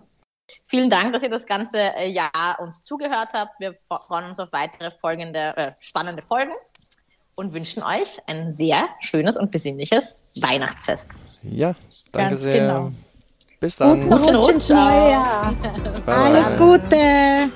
Vielen 0.66 0.90
Dank, 0.90 1.12
dass 1.12 1.22
ihr 1.22 1.30
das 1.30 1.46
ganze 1.46 1.78
äh, 1.78 2.08
Jahr 2.08 2.58
uns 2.60 2.84
zugehört 2.84 3.30
habt. 3.32 3.58
Wir 3.60 3.76
freuen 3.88 4.26
uns 4.26 4.38
auf 4.38 4.52
weitere 4.52 4.90
folgende, 5.00 5.56
äh, 5.56 5.72
spannende 5.80 6.22
Folgen 6.22 6.52
und 7.34 7.52
wünschen 7.52 7.82
euch 7.82 8.18
ein 8.26 8.54
sehr 8.54 8.88
schönes 9.00 9.36
und 9.36 9.50
besinnliches 9.50 10.16
Weihnachtsfest. 10.40 11.40
ja, 11.42 11.74
danke 12.12 12.30
Ganz 12.30 12.42
sehr. 12.42 12.58
genau. 12.58 12.92
Bis 13.64 13.76
dann. 13.76 14.10
Guten 14.10 14.10
Guten 14.10 14.34
Rutsch 14.36 14.48
ins 14.50 14.68
neue. 14.68 15.10
Jahr. 15.12 15.54
Alles 16.04 16.54
Gute. 16.54 17.50